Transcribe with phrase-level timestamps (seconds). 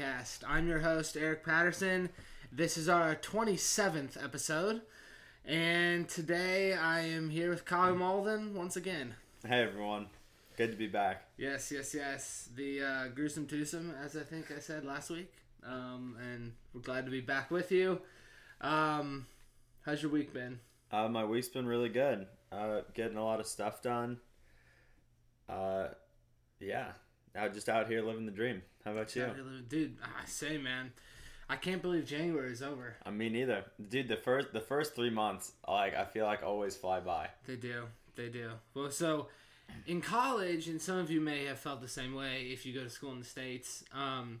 [0.00, 0.42] podcast.
[0.46, 2.08] I'm your host, Eric Patterson.
[2.50, 4.82] This is our 27th episode.
[5.44, 9.14] And today I am here with Kyle Malden once again.
[9.46, 10.06] Hey everyone,
[10.56, 11.24] good to be back.
[11.36, 12.48] Yes, yes, yes.
[12.54, 15.32] The uh, gruesome twosome, as I think I said last week.
[15.66, 18.00] Um, and we're glad to be back with you.
[18.62, 19.26] Um,
[19.84, 20.60] how's your week been?
[20.90, 22.26] Uh, my week's been really good.
[22.50, 24.18] Uh, getting a lot of stuff done.
[25.48, 25.88] Uh,
[26.58, 26.92] yeah,
[27.34, 28.62] now just out here living the dream.
[28.84, 29.28] How about you?
[29.68, 30.92] Dude, I say, man,
[31.48, 32.96] I can't believe January is over.
[33.04, 34.08] I mean, neither, dude.
[34.08, 37.28] The first the first three months, like I feel like always fly by.
[37.46, 37.84] They do,
[38.16, 38.52] they do.
[38.74, 39.28] Well, so
[39.86, 42.84] in college, and some of you may have felt the same way if you go
[42.84, 43.84] to school in the states.
[43.92, 44.40] Um,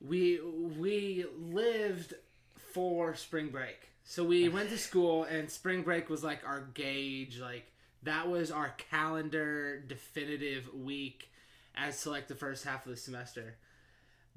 [0.00, 2.14] we we lived
[2.56, 7.38] for spring break, so we went to school, and spring break was like our gauge,
[7.38, 7.70] like
[8.02, 11.28] that was our calendar definitive week
[11.76, 13.56] as to like the first half of the semester.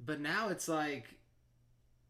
[0.04, 1.04] But now it's like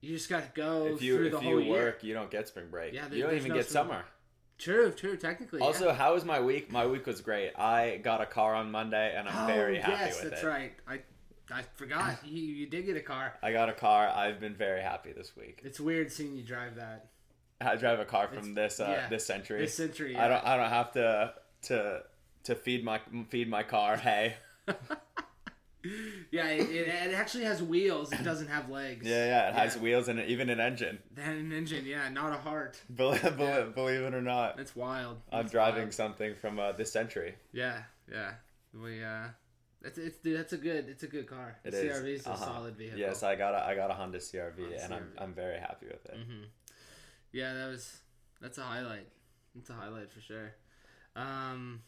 [0.00, 2.08] you just got to go If you through if the you whole work, year.
[2.08, 2.92] you don't get spring break.
[2.92, 4.05] Yeah, there- you don't even no get summer.
[4.58, 5.18] True, true.
[5.18, 5.66] Technically, yeah.
[5.66, 6.72] Also, how was my week?
[6.72, 7.52] My week was great.
[7.58, 10.44] I got a car on Monday, and I'm very oh, happy yes, with that's it.
[10.44, 10.72] That's right.
[10.88, 11.00] I
[11.50, 13.34] I forgot you, you did get a car.
[13.42, 14.08] I got a car.
[14.08, 15.61] I've been very happy this week.
[15.62, 17.11] It's weird seeing you drive that
[17.61, 19.08] I drive a car from this uh, yeah.
[19.08, 19.61] this century.
[19.61, 20.16] this century.
[20.16, 22.02] I don't I don't have to to
[22.44, 24.36] to feed my feed my car hay.
[26.30, 28.13] yeah, it, it, it actually has wheels.
[28.13, 29.07] It doesn't have legs.
[29.07, 30.98] Yeah, yeah, it has wheels and even an engine.
[31.17, 31.85] And an engine.
[31.86, 32.80] Yeah, not a heart.
[32.95, 33.63] Believe, Yeah.
[33.74, 35.19] believe it or not, That's wild.
[35.33, 35.95] I'm That's driving wild.
[35.95, 37.35] something from uh, this century.
[37.52, 38.33] Yeah, yeah.
[38.75, 39.29] We uh,
[39.83, 40.39] it's it's dude.
[40.39, 40.89] That's a good.
[40.89, 41.57] It's a good car.
[41.64, 41.77] It the.
[41.79, 42.45] CRV is a Uh-huh.
[42.45, 42.98] solid vehicle.
[42.98, 45.19] Yes, I got a I got a Honda CRV, Honda and I'm CR-V.
[45.20, 46.14] I'm very happy with it.
[46.17, 46.45] hmm
[47.33, 48.01] Yeah, that was
[48.41, 49.08] that's a highlight.
[49.58, 50.52] It's a highlight for sure.
[51.14, 51.80] Um,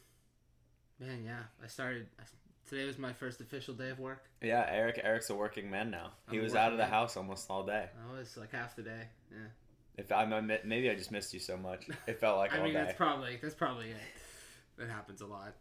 [0.99, 1.43] man, yeah.
[1.63, 2.07] I started.
[2.19, 2.23] I,
[2.69, 4.25] today was my first official day of work.
[4.43, 6.13] Yeah, Eric Eric's a working man now.
[6.31, 6.91] He I'm a was out of the man.
[6.93, 7.87] house almost all day.
[8.09, 9.03] I was like half the day.
[9.31, 9.39] Yeah.
[9.97, 10.25] If I
[10.65, 12.85] maybe I just missed you so much, it felt like I all mean, day.
[12.85, 13.97] that's probably that's probably it.
[14.79, 15.55] That happens a lot.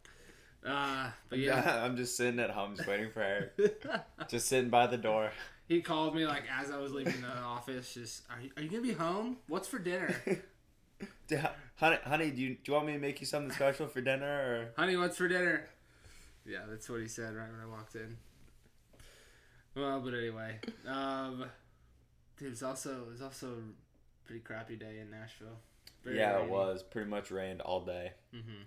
[0.66, 3.84] Uh, but yeah, I'm just sitting at home, just waiting for Eric,
[4.30, 5.32] just sitting by the door.
[5.68, 7.94] he called me like as I was leaving the office.
[7.94, 9.38] Just, are you, are you gonna be home?
[9.48, 10.14] What's for dinner,
[11.78, 14.26] honey, honey, do you do you want me to make you something special for dinner
[14.28, 14.70] or?
[14.78, 14.98] honey?
[14.98, 15.68] What's for dinner?
[16.48, 18.18] Yeah, that's what he said right when I walked in.
[19.76, 21.46] Well, but anyway, um,
[22.38, 25.60] dude, it's also it's also a pretty crappy day in Nashville.
[26.06, 28.14] yeah, it was pretty much rained all day.
[28.34, 28.64] Mm-hmm.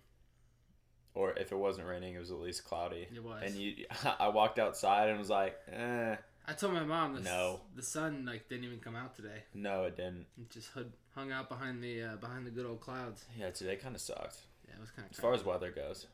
[1.15, 3.09] Or if it wasn't raining, it was at least cloudy.
[3.13, 3.43] It was.
[3.45, 3.87] And you,
[4.21, 6.15] I walked outside and was like, eh,
[6.47, 7.61] I told my mom the No.
[7.75, 9.43] the sun like didn't even come out today.
[9.55, 10.27] no, it didn't.
[10.41, 13.25] It just hung, hung out behind the uh, behind the good old clouds.
[13.37, 15.13] Yeah, today kind of sucked Yeah, it was kind of.
[15.13, 16.07] as far as weather goes.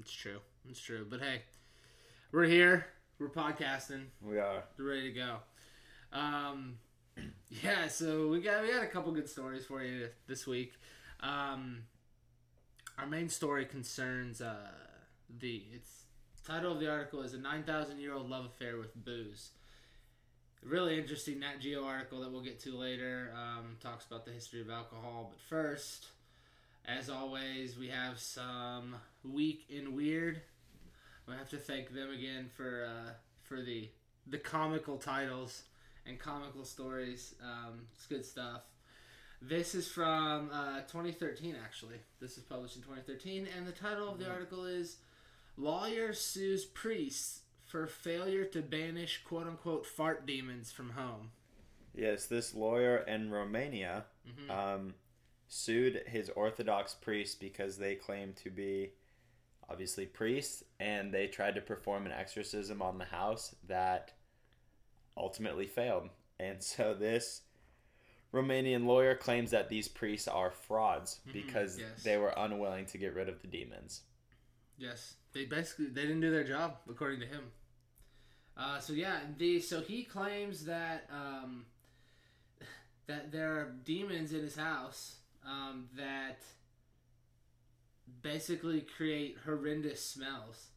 [0.00, 0.38] It's true.
[0.70, 1.06] It's true.
[1.08, 1.42] But hey,
[2.32, 2.86] we're here.
[3.18, 4.04] We're podcasting.
[4.22, 4.62] We are.
[4.78, 5.36] We're ready to go.
[6.10, 6.76] Um,
[7.62, 7.86] yeah.
[7.88, 10.72] So we got we got a couple good stories for you this week.
[11.20, 11.82] Um,
[12.98, 14.54] our main story concerns uh,
[15.38, 16.04] the its
[16.46, 19.50] title of the article is a nine thousand year old love affair with booze.
[20.62, 24.62] Really interesting Nat Geo article that we'll get to later um, talks about the history
[24.62, 25.30] of alcohol.
[25.30, 26.06] But first,
[26.86, 30.40] as always, we have some week in weird.
[31.28, 33.10] I have to thank them again for uh,
[33.42, 33.88] for the
[34.26, 35.62] the comical titles
[36.06, 37.34] and comical stories.
[37.42, 38.62] Um, it's good stuff.
[39.42, 41.96] This is from uh, 2013, actually.
[42.20, 44.96] This is published in 2013, and the title of the article is
[45.56, 51.30] "Lawyer Sues Priests for Failure to Banish Quote Unquote Fart Demons from Home."
[51.94, 54.50] Yes, this lawyer in Romania Mhm.
[54.50, 54.94] um,
[55.48, 58.92] sued his Orthodox priest because they claimed to be
[59.70, 64.12] obviously priests and they tried to perform an exorcism on the house that
[65.16, 66.08] ultimately failed.
[66.38, 67.42] And so this
[68.32, 72.02] Romanian lawyer claims that these priests are frauds Mhm, because yes.
[72.02, 74.02] they were unwilling to get rid of the demons.
[74.78, 77.50] Yes, they basically they didn't do their job according to him.
[78.56, 81.66] Uh, so yeah, the so he claims that um,
[83.06, 86.42] that there are demons in his house um, that
[88.22, 90.68] basically create horrendous smells,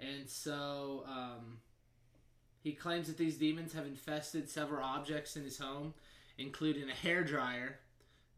[0.00, 1.58] and so um,
[2.62, 5.94] he claims that these demons have infested several objects in his home,
[6.38, 7.78] including a hair dryer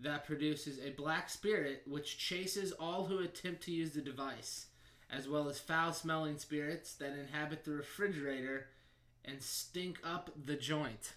[0.00, 4.66] that produces a black spirit which chases all who attempt to use the device
[5.10, 8.66] as well as foul smelling spirits that inhabit the refrigerator
[9.24, 11.14] and stink up the joint.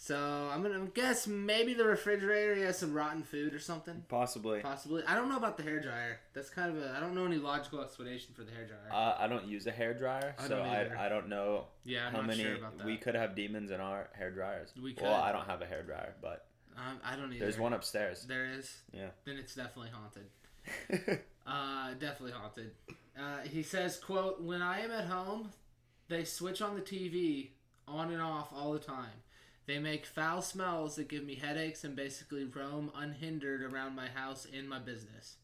[0.00, 0.16] So
[0.52, 4.04] I'm gonna guess maybe the refrigerator has some rotten food or something.
[4.08, 4.60] Possibly.
[4.60, 5.02] Possibly.
[5.08, 6.20] I don't know about the hair dryer.
[6.34, 6.94] That's kind of a.
[6.96, 8.92] I don't know any logical explanation for the hair dryer.
[8.92, 11.06] Uh, I don't use a hair dryer, I so don't I.
[11.06, 12.86] I don't know yeah, I'm how not many sure about that.
[12.86, 14.72] we could have demons in our hair dryers.
[14.80, 15.02] We could.
[15.02, 15.14] Well.
[15.20, 16.46] I don't have a hair dryer, but
[16.76, 17.44] Um, I don't either.
[17.44, 18.24] there's one upstairs.
[18.24, 18.72] There is.
[18.92, 19.08] Yeah.
[19.24, 21.18] Then it's definitely haunted.
[21.50, 22.72] Uh, definitely haunted.
[23.18, 25.50] Uh, he says, "quote When I am at home,
[26.08, 27.48] they switch on the TV
[27.88, 29.08] on and off all the time.
[29.68, 34.46] They make foul smells that give me headaches and basically roam unhindered around my house
[34.50, 35.36] and my business."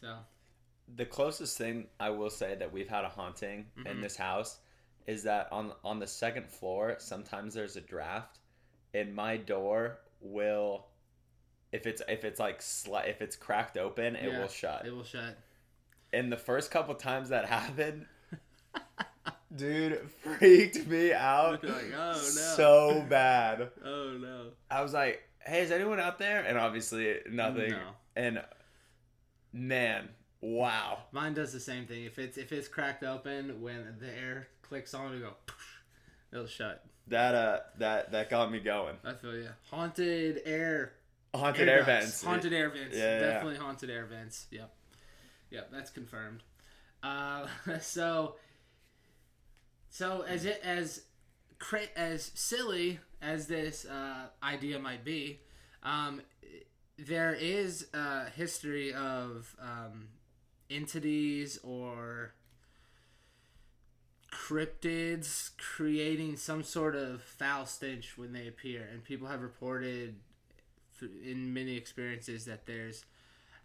[0.00, 0.24] So
[0.96, 4.02] the closest thing I will say that we've had a haunting in Mhm.
[4.02, 4.60] this house
[5.08, 8.38] is that on on the second floor, sometimes there's a draft,
[8.94, 10.86] and my door will,
[11.72, 14.86] if it's if it's like sli- if it's cracked open, it Yeah, will shut.
[14.86, 15.36] it will shut.
[16.12, 18.06] And the first couple times that happened,
[19.54, 22.14] dude, freaked me out like, oh, no.
[22.14, 23.70] so bad.
[23.84, 24.48] Oh no!
[24.70, 27.70] I was like, "Hey, is anyone out there?" And obviously nothing.
[27.70, 27.80] No.
[28.16, 28.42] And
[29.52, 30.08] man,
[30.40, 30.98] wow.
[31.12, 32.04] Mine does the same thing.
[32.04, 35.34] If it's if it's cracked open, when the air clicks on, it go.
[36.32, 36.84] It'll shut.
[37.08, 38.96] That uh that that got me going.
[39.04, 39.48] I feel you.
[39.70, 40.92] Haunted air
[41.34, 41.86] Haunted air, ducts.
[41.86, 42.24] vents.
[42.24, 42.96] Haunted air vents.
[42.96, 43.32] Yeah, yeah, yeah.
[43.32, 44.46] Definitely haunted air vents.
[44.50, 44.72] Yep.
[45.50, 46.42] Yep, that's confirmed.
[47.02, 47.46] Uh,
[47.80, 48.36] so
[49.90, 51.02] so as it as
[51.96, 55.40] as silly as this uh, idea might be,
[55.82, 56.22] um,
[56.98, 60.08] there is a history of um,
[60.70, 62.32] entities or
[64.32, 70.14] cryptids creating some sort of foul stench when they appear, and people have reported
[71.24, 73.04] in many experiences that there's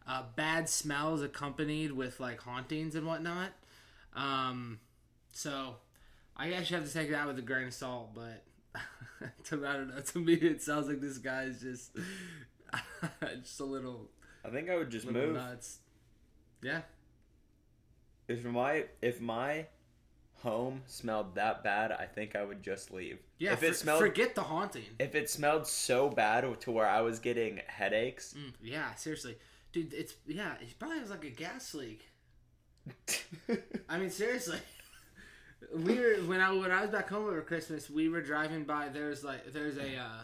[0.07, 3.51] uh, bad smells accompanied with like hauntings and whatnot.
[4.15, 4.79] Um,
[5.31, 5.75] so
[6.37, 8.43] I guess you have to take that with a grain of salt, but
[9.45, 10.01] to, I don't know.
[10.01, 11.91] To me, it sounds like this guy is just
[13.43, 14.09] just a little,
[14.43, 15.33] I think I would just move.
[15.35, 15.79] nuts.
[16.61, 16.81] Yeah,
[18.27, 19.67] If my if my
[20.39, 23.19] home smelled that bad, I think I would just leave.
[23.39, 23.53] yeah.
[23.53, 24.83] If it smelled forget the haunting.
[24.99, 29.37] if it smelled so bad to where I was getting headaches, Mm, yeah, seriously,
[29.71, 29.93] dude.
[29.93, 30.53] It's yeah.
[30.59, 32.09] It probably was like a gas leak.
[33.89, 34.59] I mean, seriously.
[35.73, 37.89] We were when I when I was back home over Christmas.
[37.89, 38.89] We were driving by.
[38.89, 39.97] There's like there's a.
[39.97, 40.23] Uh,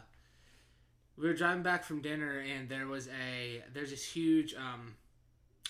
[1.18, 4.54] we were driving back from dinner, and there was a there's this huge.
[4.56, 4.96] Um,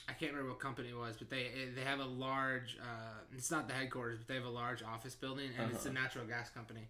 [0.10, 2.78] I can't remember what company it was, but they they have a large.
[2.82, 5.94] Uh, it's not the headquarters, but they have a large office building, and it's a
[5.94, 6.88] natural gas company.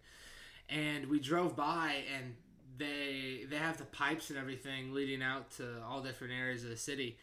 [0.70, 2.36] And we drove by, and
[2.78, 6.78] they they have the pipes and everything leading out to all different areas of the
[6.78, 7.18] city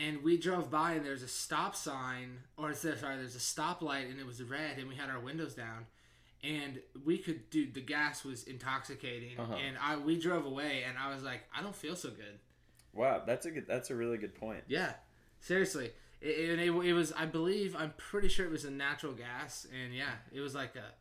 [0.00, 4.18] and we drove by and there's a stop sign or sorry there's a stoplight and
[4.18, 5.86] it was red and we had our windows down
[6.42, 9.54] and we could dude the gas was intoxicating Uh-huh.
[9.54, 12.38] and i we drove away and i was like i don't feel so good
[12.92, 14.64] wow, that's a good that's a really good point.
[14.68, 14.94] yeah
[15.40, 15.90] seriously
[16.20, 19.66] it, it, it, it was i believe i'm pretty sure it was a natural gas
[19.84, 20.92] and yeah it was like a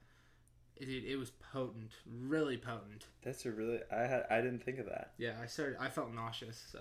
[0.81, 1.91] it, it was potent
[2.21, 5.11] really potent That's a really I had I didn't think of that.
[5.17, 6.79] yeah i started i felt nauseous so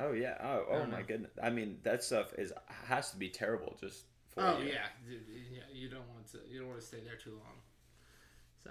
[0.00, 0.36] Oh yeah.
[0.42, 1.04] Oh oh my know.
[1.06, 1.32] goodness.
[1.42, 2.52] I mean that stuff is
[2.86, 4.68] has to be terrible just for Oh you.
[4.68, 7.56] yeah, yeah, you don't want to you don't want to stay there too long.
[8.64, 8.70] So,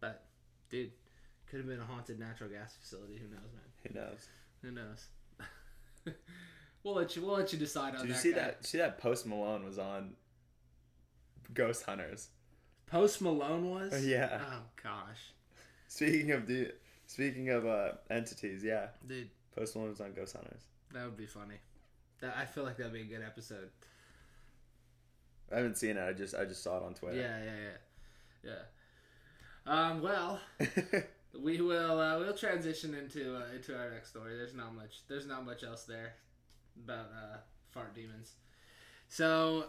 [0.00, 0.24] but
[0.70, 0.90] dude,
[1.46, 3.18] could have been a haunted natural gas facility.
[3.18, 3.92] Who knows, man?
[3.92, 4.28] Who knows?
[4.62, 6.14] Who knows?
[6.82, 8.06] we'll let you we'll let you decide on that.
[8.06, 8.38] Did you see guy.
[8.38, 8.66] that?
[8.66, 10.14] See that Post Malone was on
[11.52, 12.28] Ghost Hunters.
[12.86, 14.04] Post Malone was?
[14.06, 14.40] Yeah.
[14.50, 15.32] Oh gosh,
[15.88, 16.72] Speaking of the
[17.06, 20.62] speaking of uh, entities, yeah, dude, Post Malone was on Ghost Hunters.
[20.92, 21.56] that would be funny.
[22.20, 23.70] That I feel like that'd be a good episode.
[25.52, 26.02] I haven't seen it.
[26.02, 27.16] I just I just saw it on Twitter.
[27.16, 27.70] Yeah, yeah,
[28.44, 28.62] yeah, yeah.
[29.66, 30.40] Um, well,
[31.40, 34.36] we will uh, we'll transition into uh, into our next story.
[34.36, 36.14] There's not much there's not much else there
[36.82, 37.36] about uh,
[37.70, 38.32] fart demons.
[39.08, 39.66] So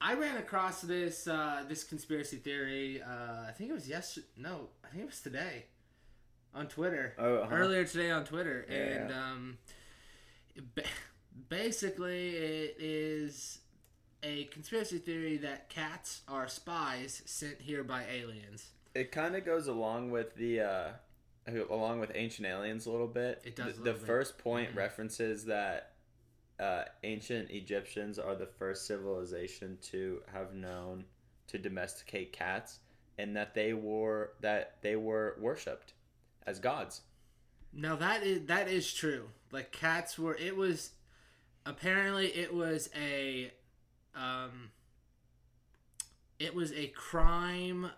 [0.00, 3.02] I ran across this uh, this conspiracy theory.
[3.02, 4.26] Uh, I think it was yesterday.
[4.36, 5.66] No, I think it was today
[6.54, 7.14] on Twitter.
[7.18, 7.54] Oh, uh-huh.
[7.54, 9.22] Earlier today on Twitter, Yeah, and yeah.
[9.30, 9.58] um,
[10.74, 10.82] ba-
[11.48, 13.58] basically it is
[14.22, 18.70] a conspiracy theory that cats are spies sent here by aliens.
[18.94, 20.88] It kind of goes along with the uh,
[21.68, 23.42] along with Ancient Aliens a little bit.
[23.44, 24.76] It does The, the first point Mhm.
[24.76, 25.92] references that
[26.60, 31.04] uh, ancient Egyptians are the first civilization to have known
[31.48, 32.78] to domesticate cats,
[33.18, 35.92] and that they were that they were worshipped
[36.46, 37.02] as gods.
[37.72, 39.30] Now that is that is true.
[39.50, 40.34] Like cats were.
[40.36, 40.90] It was
[41.66, 43.52] apparently it was a
[44.14, 44.70] um.
[46.38, 47.90] It was a crime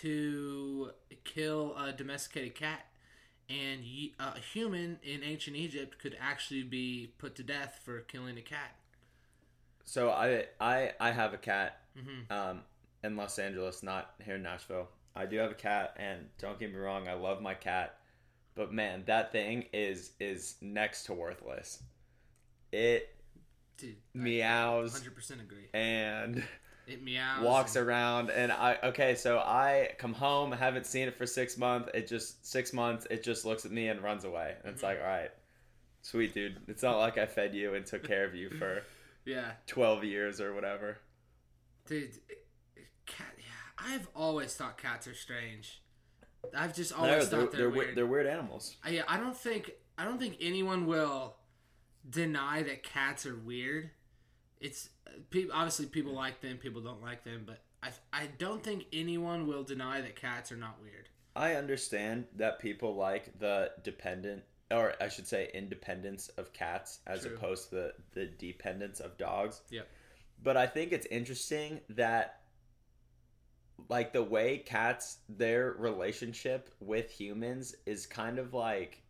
[0.00, 0.90] to
[1.24, 2.86] kill a domesticated cat,
[3.48, 3.80] and
[4.18, 8.76] a human in ancient Egypt could actually be put to death for killing a cat.
[9.84, 12.62] So I I I have a cat hmm um,
[13.04, 14.88] in Los Angeles, not here in Nashville.
[15.14, 17.98] I do have a cat, and don't get me wrong, I love my cat,
[18.54, 21.82] but man, that thing is is next to worthless.
[22.72, 23.14] It
[23.76, 25.68] Dude, meows hundred percent agree.
[25.74, 26.42] and
[26.86, 27.42] It meows.
[27.44, 31.58] walks and- around, and I okay, so I come home, haven't seen it for six
[31.58, 31.90] months.
[31.94, 33.06] It just six months.
[33.10, 34.56] It just looks at me and runs away.
[34.64, 34.86] And it's Mhm.
[34.86, 35.30] like, all right,
[36.00, 36.60] sweet dude.
[36.68, 38.82] It's not like I fed you and took care of you for
[39.24, 40.98] Yeah, twelve years or whatever.
[41.86, 42.12] dude.
[43.06, 43.34] Cat.
[43.86, 45.80] Yeah, I've always thought cats are strange.
[46.56, 47.86] I've just No, always they're, thought they're, they're, weird.
[47.86, 47.96] weird.
[47.96, 48.76] they're weird animals.
[48.84, 51.36] I, yeah, I don't think I don't think anyone will
[52.08, 53.90] deny that cats are weird.
[54.60, 54.88] It's
[55.52, 59.62] obviously people like them, people don't like them, but I I don't think anyone will
[59.62, 61.08] deny that cats are not weird.
[61.34, 67.22] I understand that people like the dependent, or I should say, independence of cats as
[67.22, 67.34] True.
[67.36, 69.62] opposed to the, the dependence of dogs.
[69.70, 69.88] Yep.
[70.42, 72.40] But I think it's interesting that,
[73.88, 79.02] like, the way cats, their relationship with humans is kind of like,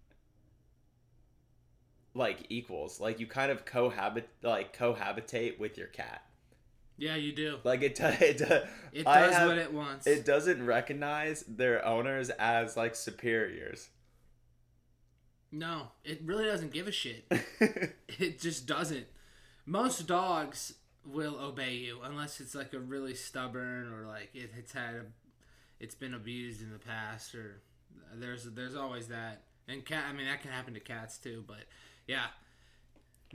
[2.15, 3.01] like equals.
[3.01, 6.23] Like, you kind of cohabit, like, cohabitate with your cat.
[6.99, 7.59] Yeah, you do.
[7.65, 8.21] Like, it, does.
[8.21, 10.07] it, does- It does have- what it wants.
[10.07, 13.89] it doesn't recognize their owners as, like, superiors.
[15.51, 17.31] no, it really doesn't give a shit.
[18.19, 19.07] It just doesn't.
[19.65, 20.75] Most dogs
[21.05, 25.03] will obey you unless it's like a really stubborn or like it, it's had a,
[25.81, 27.61] it's been abused in the past or
[28.15, 29.43] there's there's always that.
[29.69, 31.65] And cat, I mean that can happen to cats too, but
[32.07, 32.27] yeah.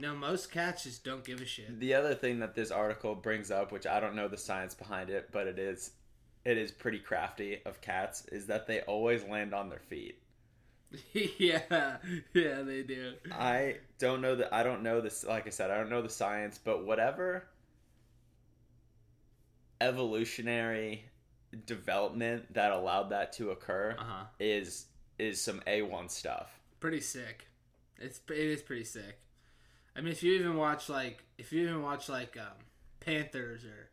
[0.00, 1.80] No, most cats just don't give a shit.
[1.80, 5.10] The other thing that this article brings up, which I don't know the science behind
[5.10, 5.92] it, but it is
[6.44, 10.22] it is pretty crafty of cats, is that they always land on their feet.
[11.12, 11.96] yeah,
[12.32, 13.14] yeah, they do.
[13.32, 16.08] I don't know that I don't know this like I said, I don't know the
[16.08, 17.44] science, but whatever
[19.80, 21.04] evolutionary
[21.66, 24.24] development that allowed that to occur Uh huh.
[24.38, 24.86] is
[25.18, 26.60] is some A1 stuff.
[26.80, 27.46] Pretty sick.
[27.98, 29.18] It's it is pretty sick.
[29.96, 32.46] I mean, if you even watch like if you even watch like um,
[33.00, 33.90] Panthers or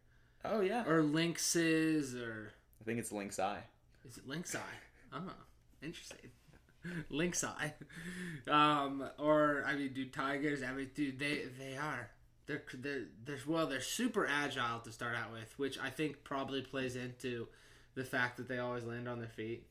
[0.48, 0.84] Oh yeah.
[0.86, 3.64] or lynxes or I think it's lynx eye.
[4.08, 4.60] is it lynx eye?
[5.14, 5.32] Oh,
[5.82, 6.30] interesting.
[7.10, 7.74] lynx eye.
[8.48, 10.62] Um, or I mean, dude, tigers.
[10.62, 12.10] I mean, dude, they they are.
[12.48, 16.62] They're they're they're well, they're super agile to start out with, which I think probably
[16.62, 17.48] plays into
[17.96, 19.68] the fact that they always land on their feet.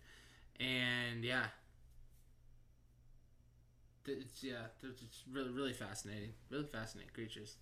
[0.59, 1.47] And yeah,
[4.07, 7.57] it's yeah, they're just really really fascinating, really fascinating creatures.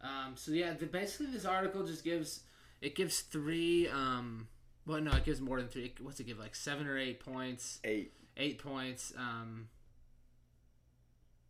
[0.00, 2.40] Um, so yeah, the, basically this article just gives
[2.80, 3.88] it gives three.
[3.88, 4.48] Um,
[4.86, 5.94] well, no, it gives more than three.
[6.00, 6.38] What's it give?
[6.38, 7.78] Like seven or eight points.
[7.84, 8.12] Eight.
[8.36, 9.12] Eight points.
[9.16, 9.68] Um,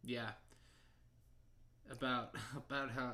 [0.04, 0.30] yeah.
[1.90, 3.12] About about how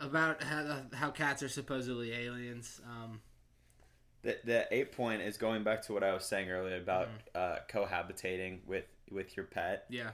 [0.00, 2.80] about how how cats are supposedly aliens.
[2.88, 3.20] Um,
[4.22, 7.36] The, the eight point is going back to what I was saying earlier about Mm-hmm.
[7.36, 9.84] uh, cohabitating with with your pet.
[9.90, 10.10] yeah.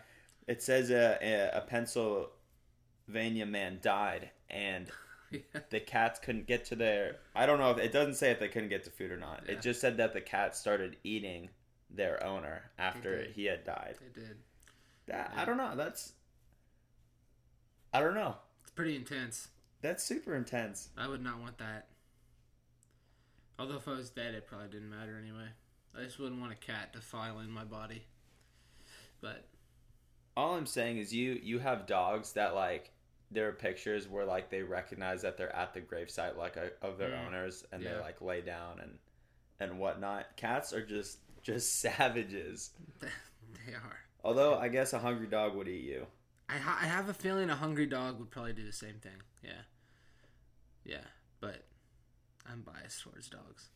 [0.48, 4.90] It says a, a, a Pennsylvania man died, and
[5.70, 7.16] the cats couldn't get to their.
[7.36, 9.44] I don't know if it doesn't say if they couldn't get to food or not.
[9.46, 9.52] Yeah.
[9.52, 11.50] It just said that the cat started eating
[11.88, 13.94] their owner after he had died.
[14.00, 14.36] They did.
[15.06, 15.40] That, Yeah.
[15.42, 15.76] I don't know.
[15.76, 16.14] That's.
[17.92, 18.36] I don't know.
[18.62, 19.48] It's pretty intense.
[19.82, 20.88] That's super intense.
[20.96, 21.88] I would not want that.
[23.58, 25.48] Although if I was dead, it probably didn't matter anyway.
[25.98, 28.04] I just wouldn't want a cat defiling my body.
[29.20, 29.44] But
[30.36, 32.92] All I'm saying is you you have dogs that like
[33.30, 36.96] there are pictures where like they recognize that they're at the gravesite like a, of
[36.98, 37.26] their Mm.
[37.26, 38.98] owners and they like lay down and
[39.58, 40.36] and whatnot.
[40.36, 42.70] Cats are just just savages.
[43.00, 43.98] they are.
[44.24, 46.06] Although I guess a hungry dog would eat you.
[46.52, 49.22] I, ha- I have a feeling a hungry dog would probably do the same thing.
[49.42, 49.62] Yeah.
[50.84, 51.04] Yeah,
[51.40, 51.64] but
[52.50, 53.68] I'm biased towards dogs.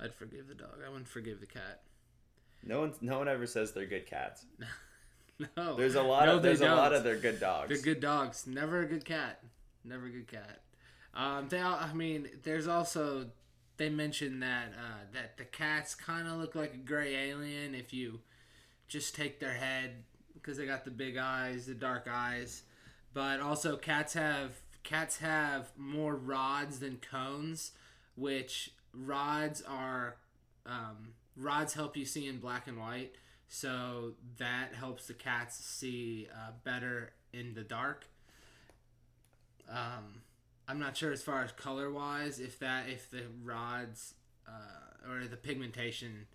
[0.00, 0.78] I'd forgive the dog.
[0.84, 1.82] I wouldn't forgive the cat.
[2.64, 4.44] No one no one ever says they're good cats.
[5.54, 5.76] No.
[5.76, 7.68] There's a lot No, of there's a lot of they're good dogs.
[7.68, 8.46] They're good dogs.
[8.46, 9.42] Never a good cat.
[9.84, 10.62] Never a good cat.
[11.12, 11.60] Um, they.
[11.60, 13.26] All, I mean, there's also
[13.76, 17.92] they mentioned that uh, that the cats kind of look like a gray alien if
[17.92, 18.20] you
[18.88, 20.04] just take their head
[20.46, 22.62] because they got the big eyes, the dark eyes.
[23.12, 24.52] But also, cats have
[24.84, 27.72] cats have more rods than cones,
[28.14, 30.16] which rods are
[30.64, 33.14] um, rods help you see in black and white.
[33.48, 38.06] So that helps the cats see uh, better in the dark.
[39.68, 40.22] Um,
[40.68, 44.14] I'm not sure as far as color wise if that if the rods
[44.46, 46.26] uh, or the pigmentation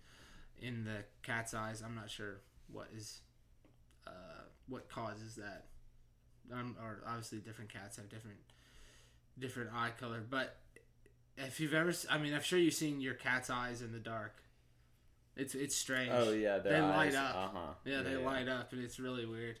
[0.60, 1.82] in the cat's eyes.
[1.82, 2.40] I'm not sure
[2.70, 3.20] what is
[4.68, 5.66] what causes that.
[6.52, 8.38] Um, or obviously different cats have different
[9.38, 10.56] different eye color, but
[11.38, 14.34] if you've ever, I mean, I'm sure you've seen your cat's eyes in the dark.
[15.36, 16.10] It's it's strange.
[16.12, 17.14] Oh yeah, They eyes.
[17.14, 17.34] light up.
[17.36, 17.72] Uh huh.
[17.84, 19.58] Yeah, they light up, and it's really weird.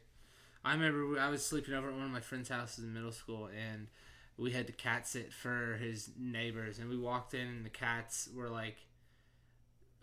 [0.64, 3.46] I remember I was sleeping over at one of my friend's houses in middle school,
[3.46, 3.86] and
[4.36, 8.28] we had to cat sit for his neighbors, and we walked in, and the cats
[8.34, 8.76] were like,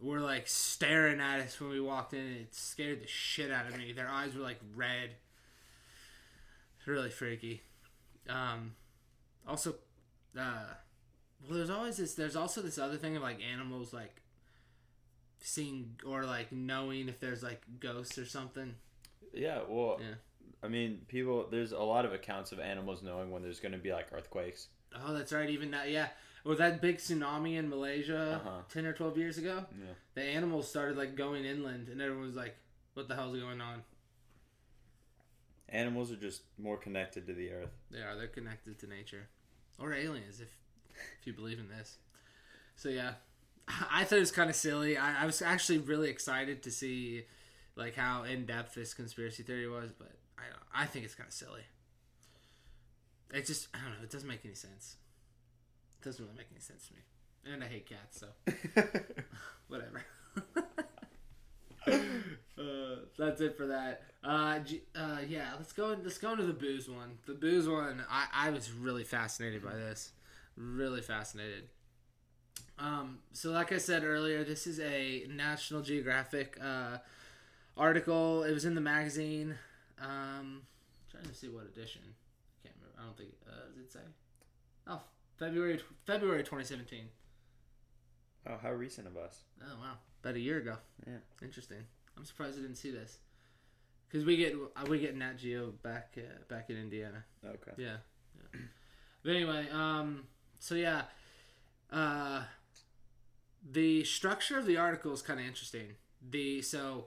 [0.01, 2.25] were like staring at us when we walked in.
[2.41, 3.91] It scared the shit out of me.
[3.91, 5.11] Their eyes were like red.
[6.77, 7.61] It's really freaky.
[8.29, 8.73] Um,
[9.47, 9.75] also,
[10.37, 10.63] uh,
[11.47, 12.13] well, there's always this.
[12.13, 14.21] There's also this other thing of like animals like
[15.41, 18.75] seeing or like knowing if there's like ghosts or something.
[19.33, 19.59] Yeah.
[19.67, 20.15] Well, Yeah.
[20.63, 21.47] I mean, people.
[21.49, 24.67] There's a lot of accounts of animals knowing when there's going to be like earthquakes.
[25.05, 25.49] Oh, that's right.
[25.49, 26.07] Even that, yeah.
[26.45, 28.61] Well, that big tsunami in Malaysia Uh-huh.
[28.69, 29.93] ten or twelve years ago, Yeah.
[30.15, 32.55] the animals started like going inland, and everyone was like,
[32.93, 33.83] "What the hell's going on?"
[35.69, 37.69] Animals are just more connected to the earth.
[37.91, 38.15] They are.
[38.15, 39.27] They're connected to nature,
[39.77, 40.49] or aliens, if
[41.19, 41.97] if you believe in this.
[42.75, 43.15] So yeah,
[43.67, 44.97] I thought it was kind of silly.
[44.97, 47.25] I, I was actually really excited to see
[47.75, 51.27] like how in depth this conspiracy theory was, but I don't, I think it's kind
[51.27, 51.61] of silly.
[53.31, 54.03] It just I don't know.
[54.03, 54.95] It doesn't make any sense.
[56.03, 57.01] Doesn't really make any sense to me,
[57.53, 58.27] and I hate cats, so
[59.67, 60.03] whatever.
[62.57, 64.03] uh, that's it for that.
[64.23, 64.59] Uh,
[64.95, 65.95] uh, yeah, let's go.
[66.01, 67.17] Let's go into the booze one.
[67.25, 68.03] The booze one.
[68.09, 70.11] I, I was really fascinated by this.
[70.55, 71.69] Really fascinated.
[72.77, 76.97] Um, so like I said earlier, this is a National Geographic uh,
[77.77, 78.43] article.
[78.43, 79.55] It was in the magazine.
[80.01, 80.61] Um,
[81.11, 82.01] trying to see what edition.
[82.03, 82.99] I can't remember.
[82.99, 83.31] I don't think.
[83.47, 83.99] Uh, does it say?
[84.87, 85.01] Oh,
[85.39, 87.05] February February 2017.
[88.47, 89.43] oh, how recent of us.
[89.61, 90.75] Oh wow, about a year ago.
[91.07, 91.13] Yeah.
[91.41, 91.83] interesting.
[92.17, 93.19] I'm surprised I didn't see this
[94.07, 97.23] because we get uh, we get Nat Geo back uh, back in Indiana.
[97.45, 97.71] Okay.
[97.77, 97.97] Yeah.
[98.53, 98.59] yeah.
[99.23, 100.23] But anyway, um,
[100.59, 101.03] so yeah,
[101.91, 102.43] uh,
[103.69, 105.95] the structure of the article is kind of interesting.
[106.29, 107.05] The so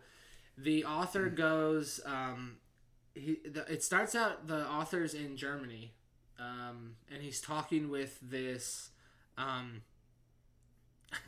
[0.56, 2.56] the author goes, um,
[3.14, 5.94] he the, it starts out the author's in Germany,
[6.38, 8.90] um, and he's talking with this,
[9.38, 9.82] um.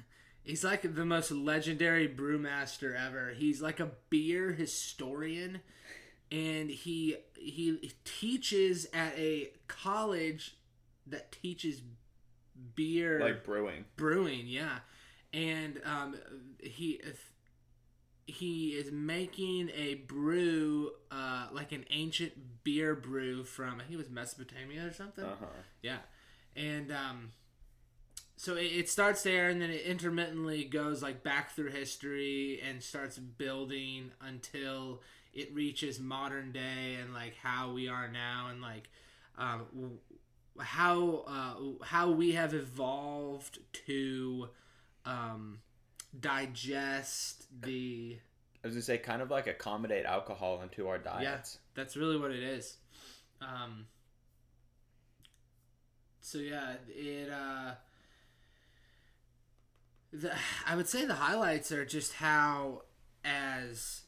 [0.42, 3.30] He's like the most legendary brewmaster ever.
[3.34, 5.62] He's like a beer historian
[6.30, 10.56] and he he teaches at a college
[11.06, 11.80] that teaches
[12.74, 13.84] beer Like brewing.
[13.96, 14.78] brewing yeah
[15.32, 16.14] and um,
[16.60, 17.00] he
[18.26, 22.32] he is making a brew uh, like an ancient
[22.64, 25.46] beer brew from i think it was mesopotamia or something Uh huh.
[25.82, 25.98] yeah
[26.56, 27.32] and um,
[28.36, 32.82] so it, it starts there and then it intermittently goes like back through history and
[32.82, 35.00] starts building until
[35.32, 38.88] it reaches modern day and like how we are now and like
[39.38, 39.98] um, w-
[40.60, 44.48] how uh, how we have evolved to
[45.04, 45.58] um,
[46.20, 48.18] digest the
[48.62, 51.58] I was gonna say, kind of like accommodate alcohol into our diets.
[51.74, 52.78] that's really what it is.
[53.42, 53.86] Um,
[56.20, 57.30] so yeah, it.
[57.30, 57.72] Uh,
[60.14, 60.32] the,
[60.66, 62.82] I would say the highlights are just how,
[63.22, 64.02] as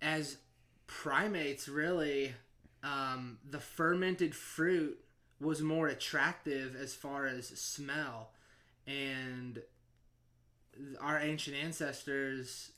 [0.00, 0.38] as
[0.86, 2.34] primates, really,
[2.82, 4.98] um, the fermented fruit
[5.40, 8.30] was more attractive as far as smell,
[8.86, 9.60] and
[11.00, 12.72] our ancient ancestors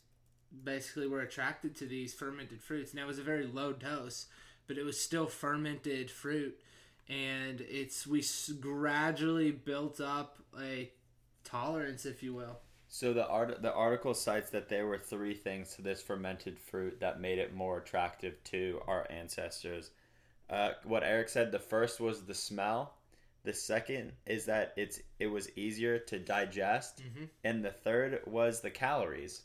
[0.63, 2.93] basically were attracted to these fermented fruits.
[2.93, 4.27] Now it was a very low dose,
[4.67, 6.57] but it was still fermented fruit,
[7.09, 8.23] and it's we
[8.59, 10.91] gradually built up a
[11.43, 12.59] tolerance, if you will.
[12.89, 16.99] So the art the article cites that there were three things to this fermented fruit
[17.01, 19.91] that made it more attractive to our ancestors.
[20.49, 22.93] Uh, what Eric said, the first was the smell.
[23.47, 27.29] The second is that it's it was easier to digest, Mhm.
[27.45, 29.43] and the third was the calories.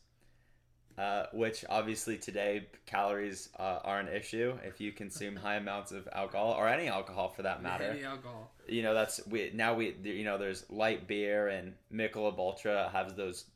[0.98, 6.06] Uh, which obviously today calories uh, are an issue if you consume high amounts of
[6.12, 8.50] alcohol or any alcohol for that matter Any alcohol.
[8.68, 13.14] you know that's we now we you know there's light beer and Michelob Ultra has
[13.14, 13.46] those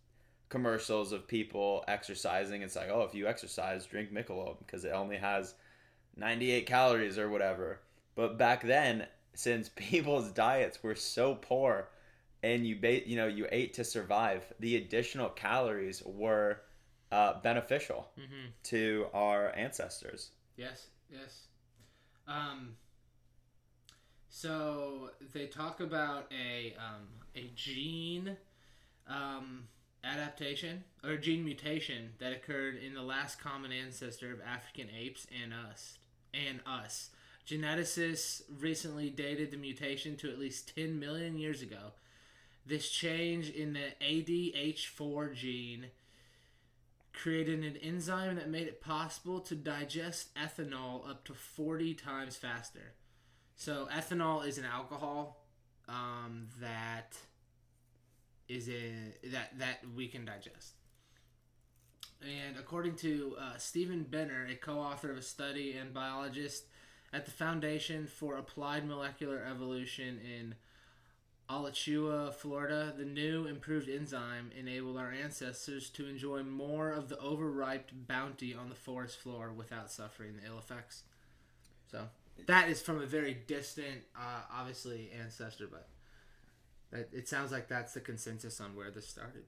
[0.48, 5.18] commercials of people exercising it's like oh if you exercise drink Michelob because it only
[5.18, 5.54] has
[6.16, 7.80] 98 calories or whatever
[8.14, 9.06] but back then
[9.36, 11.88] since people's diets were so poor
[12.42, 16.60] and you ba- you know you ate to survive the additional calories were
[17.12, 18.48] uh, beneficial Mm-hmm.
[18.64, 21.48] to our ancestors Yes, yes.
[22.26, 22.76] Um,
[24.28, 28.36] so they talk about a um, a gene
[29.08, 29.64] um,
[30.04, 35.52] adaptation or gene mutation that occurred in the last common ancestor of African apes and
[35.52, 35.98] us.
[36.34, 37.10] And us.
[37.46, 41.92] Geneticists recently dated the mutation to at least 10 million years ago.
[42.66, 45.86] This change in the ADH4 gene
[47.12, 52.94] created an enzyme that made it possible to digest ethanol up to 40 times faster.
[53.54, 55.46] So, ethanol is an alcohol
[55.88, 57.16] um, that
[58.48, 58.92] is a
[59.30, 60.74] that that we can digest.
[62.22, 66.64] And according to uh, Steven Benner, a co-author of a study and biologist
[67.16, 70.54] at the Foundation for Applied Molecular Evolution in
[71.48, 77.90] Alachua, Florida, the new improved enzyme enabled our ancestors to enjoy more of the overripe
[78.06, 81.04] bounty on the forest floor without suffering the ill effects.
[81.90, 82.06] So
[82.44, 85.88] that is from a very distant, uh, obviously, ancestor, but
[87.14, 89.44] it sounds like that's the consensus on where this started.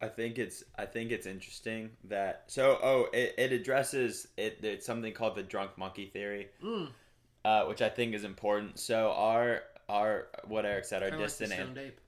[0.00, 4.84] I think it's I think it's interesting that so oh it, it addresses it it's
[4.84, 6.88] something called the drunk monkey theory, Mm.
[7.44, 8.78] uh, which I think is important.
[8.78, 12.00] So our our what Eric said our Kind like distant stoned ape.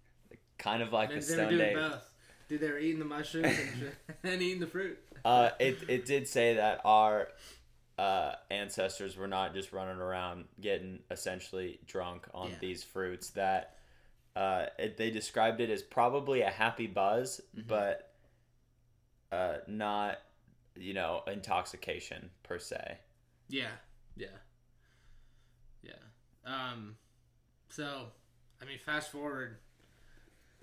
[0.58, 1.74] kind of like They, the were doing ape.
[1.76, 2.14] both.
[2.48, 3.92] Dude, they were eating the mushrooms and,
[4.32, 4.98] and eating the fruit.
[5.24, 7.28] Uh, it it did say that our
[7.98, 12.56] uh, ancestors were not just running around getting essentially drunk on Yeah.
[12.60, 13.30] these fruits.
[13.30, 13.77] That
[14.38, 17.66] uh, it, they described it as probably a happy buzz, Mhm.
[17.66, 18.14] but
[19.32, 20.18] uh, not
[20.76, 22.98] you know intoxication per se.
[23.48, 23.72] Yeah,
[24.16, 24.38] yeah,
[25.82, 25.92] yeah.
[26.44, 26.96] Um,
[27.68, 28.12] so,
[28.62, 29.58] I mean, fast forward,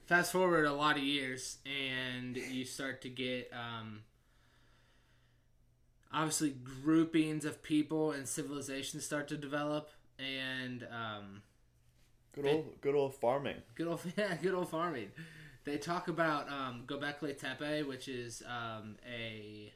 [0.06, 4.04] fast forward a lot of years, and you start to get um,
[6.14, 11.42] obviously groupings of people and civilizations start to develop, and um,
[12.36, 13.62] Good old- good old farming.
[13.76, 15.12] good old yeah, good old farming.
[15.64, 19.72] They talk about um, Gobekli Tepe, which is um, a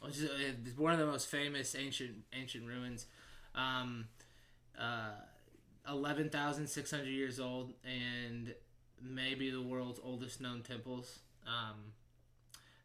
[0.00, 3.06] which is uh, one of the most famous ancient ancient ruins.
[3.54, 4.06] Um,
[4.78, 5.10] uh,
[5.88, 8.54] Eleven thousand six hundred years old, and
[9.02, 11.20] maybe the world's oldest known temples.
[11.46, 11.92] Um,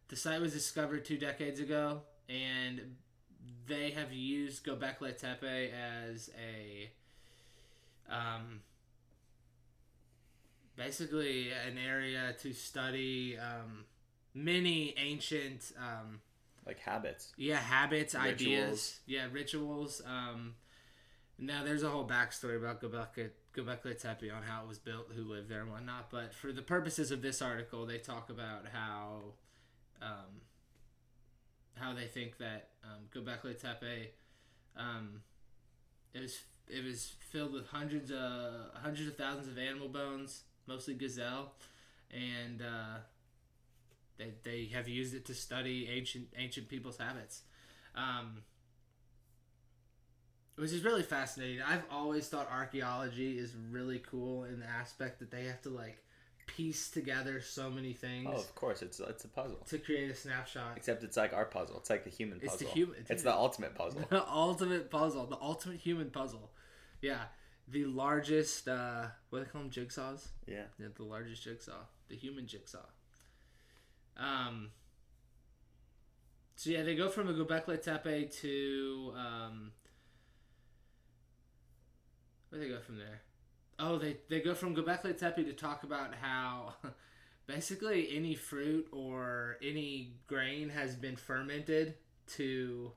[0.07, 2.95] the site was discovered two decades ago, and
[3.67, 6.89] they have used Gobekli Tepe as a
[8.09, 8.61] um,
[10.75, 13.85] basically an area to study um,
[14.33, 16.19] many ancient um,
[16.65, 17.31] Like habits.
[17.37, 18.33] yeah habits Rituals.
[18.41, 20.55] ideas yeah rituals um,
[21.37, 25.23] now there's a whole backstory about Göbekli, Göbekli Tepe on how it was built who
[25.23, 29.19] lived there and whatnot but for the purposes of this article they talk about how
[30.01, 30.41] um,
[31.75, 34.11] how they think that um, Göbekli Tepe
[34.75, 35.21] um,
[36.13, 40.93] it was it was filled with hundreds of hundreds of thousands of animal bones, mostly
[40.93, 41.53] gazelle,
[42.11, 42.97] and uh,
[44.17, 47.41] they they have used it to study ancient ancient people's habits,
[47.95, 48.41] um,
[50.55, 51.61] which is really fascinating.
[51.61, 55.97] I've always thought archaeology is really cool in the aspect that they have to like
[56.55, 59.57] piece together so many things Oh, of course, it's it's a puzzle.
[59.67, 60.77] to create a snapshot.
[60.77, 61.77] Except it's like our puzzle.
[61.77, 62.53] It's like the human puzzle.
[62.53, 64.01] It's the human- It's the ultimate puzzle.
[64.09, 66.51] The ultimate puzzle, the ultimate human puzzle.
[67.01, 67.23] Yeah,
[67.67, 68.67] the largest.
[68.67, 69.71] Uh, what do they call them?
[69.71, 70.27] Jigsaws.
[70.47, 70.63] Yeah.
[70.79, 72.85] Yeah, the largest jigsaw, the human jigsaw.
[74.17, 74.69] Um.
[76.55, 79.71] So yeah, they go from a Göbekli Tepe to um.
[82.49, 83.21] Where do they go from there?
[83.79, 86.75] Oh, they they go from Göbekli Tepe to talk about how.
[87.45, 91.95] Basically, any fruit or any grain has been fermented
[92.35, 92.93] to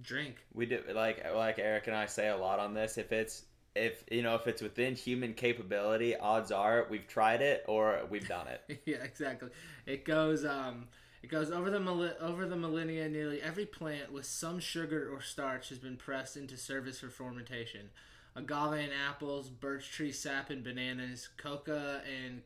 [0.00, 0.36] drink.
[0.54, 2.98] We do like like Eric and I say a lot on this.
[2.98, 7.64] If it's if you know if it's within human capability, odds are we've tried it
[7.68, 8.82] or we've done it.
[8.86, 9.50] yeah, exactly.
[9.84, 10.88] It goes um
[11.22, 13.08] it goes over the over the millennia.
[13.08, 17.90] Nearly every plant with some sugar or starch has been pressed into service for fermentation.
[18.36, 22.42] Agave and apples, birch tree sap and bananas, coca and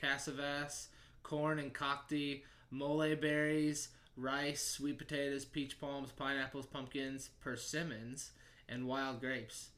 [0.00, 0.88] cassavas,
[1.22, 8.32] corn and cacti, mole berries, rice, sweet potatoes, peach palms, pineapples, pumpkins, persimmons,
[8.68, 9.68] and wild grapes.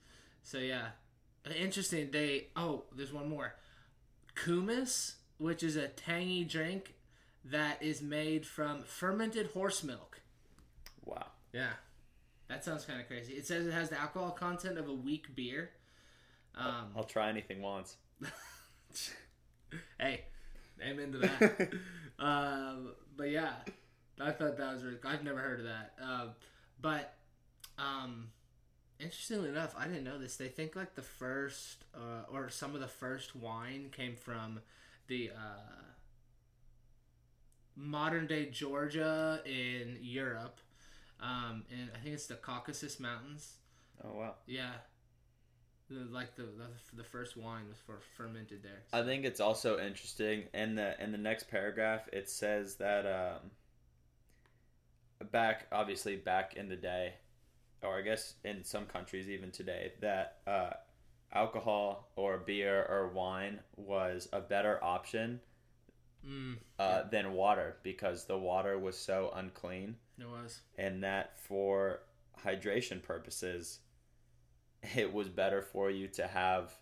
[0.43, 0.89] So yeah,
[1.45, 2.11] an interesting.
[2.11, 3.55] They oh, there's one more.
[4.35, 6.95] Kumis, which is a tangy drink
[7.45, 10.21] that is made from fermented horse milk.
[11.05, 11.27] Wow.
[11.53, 11.73] Yeah,
[12.49, 13.35] that sounds kind of crazy.
[13.35, 15.71] It says it has the alcohol content of a weak beer.
[16.55, 17.97] Um, I'll try anything once.
[20.01, 20.25] hey,
[20.85, 21.73] I'm into that.
[22.19, 23.53] um, but yeah,
[24.21, 24.99] I thought that was really.
[25.05, 25.93] I've never heard of that.
[26.03, 26.27] Uh,
[26.81, 27.15] but
[27.79, 28.29] um,
[28.99, 30.37] interestingly enough, I didn't know this.
[30.37, 34.61] They think like the first, uh, or some of the first wine came from
[35.07, 35.85] the uh,
[37.77, 40.61] modern day Georgia in Europe,
[41.21, 43.55] um, and I think it's the Caucasus Mountains.
[44.05, 44.35] Oh wow.
[44.47, 44.73] Yeah,
[45.91, 48.83] the, like the, the the first wine was for fermented there.
[48.93, 53.51] I think it's also interesting in the in the next paragraph it says that um,
[55.33, 57.15] back obviously back in the day,
[57.83, 60.71] or I guess in some countries even today, that uh,
[61.33, 65.41] alcohol or beer or wine was a better option
[66.27, 70.61] Mm, uh, than water because the water was so unclean, it was.
[70.77, 72.01] and that for
[72.45, 73.79] hydration purposes,
[74.97, 76.73] it was better for you to have,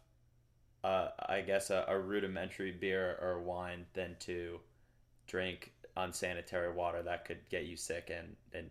[0.84, 4.60] uh, I guess, a, a rudimentary beer or wine than to
[5.26, 8.70] drink unsanitary water that could get you sick and and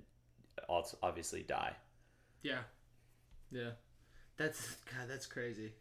[0.70, 1.74] also obviously die.
[2.44, 2.60] Yeah,
[3.52, 3.72] yeah.
[4.38, 5.08] That's God.
[5.08, 5.74] That's crazy.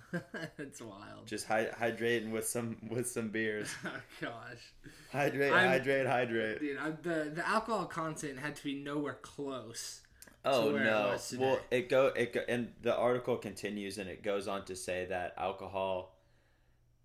[0.56, 1.26] that's wild.
[1.26, 3.68] Just hy- hydrating with some with some beers.
[3.84, 4.72] oh gosh.
[5.10, 6.60] Hydrate, I'm- hydrate, hydrate.
[6.60, 10.00] Dude, I, the the alcohol content had to be nowhere close.
[10.44, 11.16] Oh where it no!
[11.38, 15.06] Well, it go it go, and the article continues and it goes on to say
[15.06, 16.18] that alcohol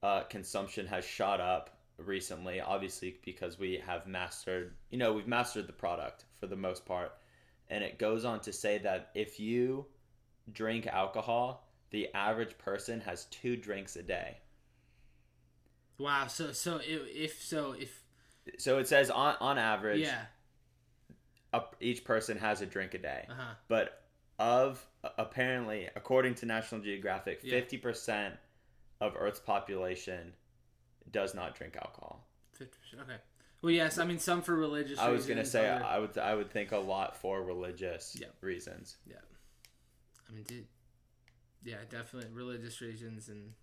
[0.02, 2.60] uh, consumption has shot up recently.
[2.60, 7.12] Obviously, because we have mastered, you know, we've mastered the product for the most part,
[7.70, 9.86] and it goes on to say that if you
[10.52, 14.38] drink alcohol, the average person has two drinks a day.
[15.98, 16.28] Wow.
[16.28, 18.04] So so if, so if
[18.60, 20.26] So it says on on average, yeah.
[21.54, 23.26] up, each person has a drink a day.
[23.30, 23.54] Uh huh.
[23.68, 24.04] but
[24.40, 24.86] of
[25.18, 27.60] apparently according to national geographic Yeah.
[27.60, 28.34] 50%
[29.02, 30.34] of earth's population
[31.12, 32.24] does not drink alcohol
[32.54, 33.02] Fifty percent.
[33.10, 33.20] Okay.
[33.64, 33.98] Well, yes.
[33.98, 35.00] I mean, some for religious.
[35.00, 38.16] i was going to say other- i would i would think a lot for religious
[38.20, 38.28] Yeah.
[38.42, 39.16] reasons Yeah.
[40.30, 40.66] I mean, dude.
[41.64, 43.54] Yeah, definitely religious reasons, and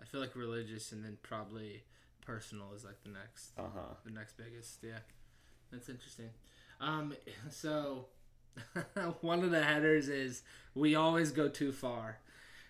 [0.00, 1.82] I feel like religious, and then probably
[2.24, 4.78] personal is like the next, uh-huh the next biggest.
[4.82, 5.00] Yeah,
[5.70, 6.30] that's interesting.
[6.80, 7.14] Um,
[7.50, 8.06] so
[9.20, 10.42] one of the headers is
[10.74, 12.18] we always go too far,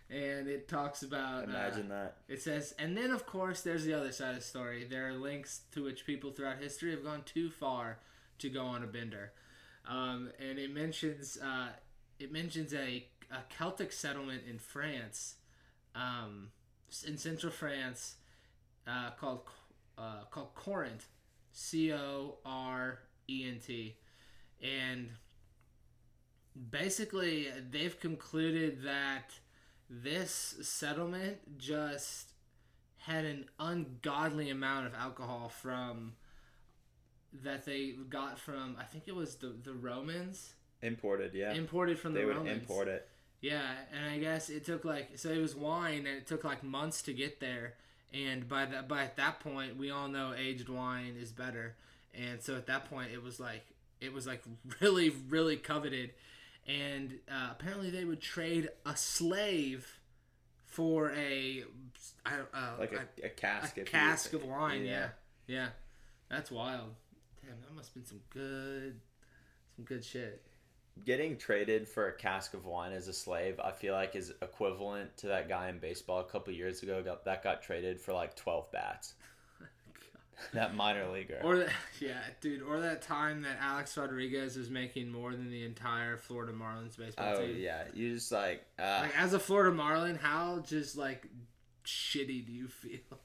[0.08, 1.44] and it talks about.
[1.44, 4.42] uh, imagine that It says, and then of course there's the other side of the
[4.42, 4.84] story.
[4.88, 7.98] There are links to which people throughout history have gone too far
[8.38, 9.32] to go on a bender,
[9.88, 11.68] um, and it mentions uh,
[12.18, 15.36] it mentions a, a Celtic settlement in France,
[15.94, 16.48] um,
[17.06, 18.16] in central France,
[18.86, 19.42] uh, called
[19.98, 21.06] uh, called Corinth,
[21.52, 23.96] C O R E N T,
[24.62, 25.10] and
[26.70, 29.30] basically they've concluded that
[29.88, 32.32] this settlement just
[32.98, 36.12] had an ungodly amount of alcohol from
[37.42, 40.54] that they got from I think it was the the Romans?
[40.82, 41.52] Imported yeah.
[41.52, 42.62] Imported from the they would Romans.
[42.62, 43.08] import it
[43.40, 43.62] Yeah,
[43.96, 47.02] and I guess it took like so it was wine and it took like months
[47.02, 47.74] to get there.
[48.12, 51.74] And by that by at that point we all know aged wine is better.
[52.14, 53.64] And so at that point it was like
[54.00, 54.42] it was like
[54.80, 56.10] really really coveted.
[56.66, 59.98] And uh, apparently they would trade a slave
[60.66, 61.64] for a
[62.26, 62.30] uh,
[62.78, 64.84] like a, a, a cask a cask of wine.
[64.84, 64.90] Yeah.
[64.90, 65.08] yeah.
[65.46, 65.68] yeah,
[66.28, 66.94] That's wild.
[67.42, 69.00] Damn, that must have been some good
[69.76, 70.42] some good shit.
[71.04, 75.14] Getting traded for a cask of wine as a slave i feel like is equivalent
[75.16, 78.34] to that guy in baseball a couple years ago got, that got traded for like
[78.36, 79.14] 12 bats
[80.54, 81.68] that minor leaguer Or that,
[82.00, 82.62] yeah, dude.
[82.62, 87.34] Or that time that Alex Rodriguez was making more than the entire Florida Marlins baseball
[87.36, 87.56] oh team.
[87.58, 91.26] yeah you just like uh, Like as a Florida Marlin, how just like
[91.84, 93.18] shitty do you feel?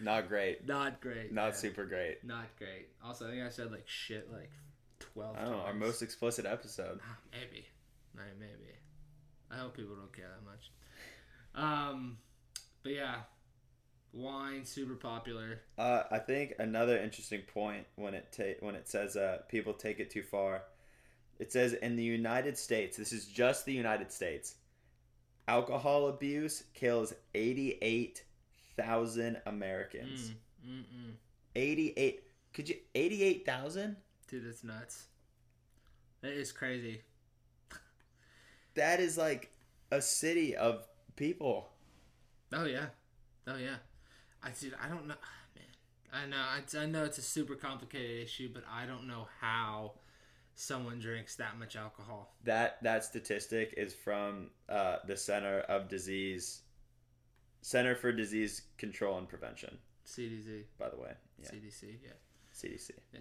[0.00, 1.30] not great Not great.
[1.32, 2.88] not super great Not great.
[3.04, 4.50] Also, I think I said like shit like
[4.98, 5.36] twelve.
[5.36, 7.66] i don't know our most explicit episode Ah, maybe,
[8.14, 8.72] Maybe.
[9.50, 10.72] I hope people don't care that much.
[11.54, 12.18] Um,
[12.82, 13.14] but yeah,
[14.12, 15.60] wine super popular.
[15.78, 20.00] Uh, I think another interesting point when it ta- when it says uh, people take
[20.00, 20.62] it too far,
[21.38, 24.56] it says in the United States, this is just the United States,
[25.46, 28.24] alcohol abuse kills eighty eight
[28.76, 30.32] thousand Americans.
[30.66, 31.12] Mm, mm, mm.
[31.54, 32.22] Eighty eight.
[32.52, 33.96] Could you eighty eight thousand?
[34.28, 35.06] Dude, that's nuts.
[36.22, 37.02] That is crazy.
[38.74, 39.52] That is like
[39.90, 41.68] a city of people.
[42.52, 42.86] Oh yeah,
[43.46, 43.76] oh yeah.
[44.42, 45.14] I dude, I don't know,
[45.54, 45.64] man.
[46.12, 49.92] I know, I, I know it's a super complicated issue, but I don't know how
[50.54, 52.34] someone drinks that much alcohol.
[52.44, 56.62] That that statistic is from uh, the Center of Disease,
[57.62, 59.78] Center for Disease Control and Prevention.
[60.06, 62.10] CDC, By the way, yeah, CDC, yeah.
[62.54, 62.90] CDC.
[63.12, 63.20] Yeah,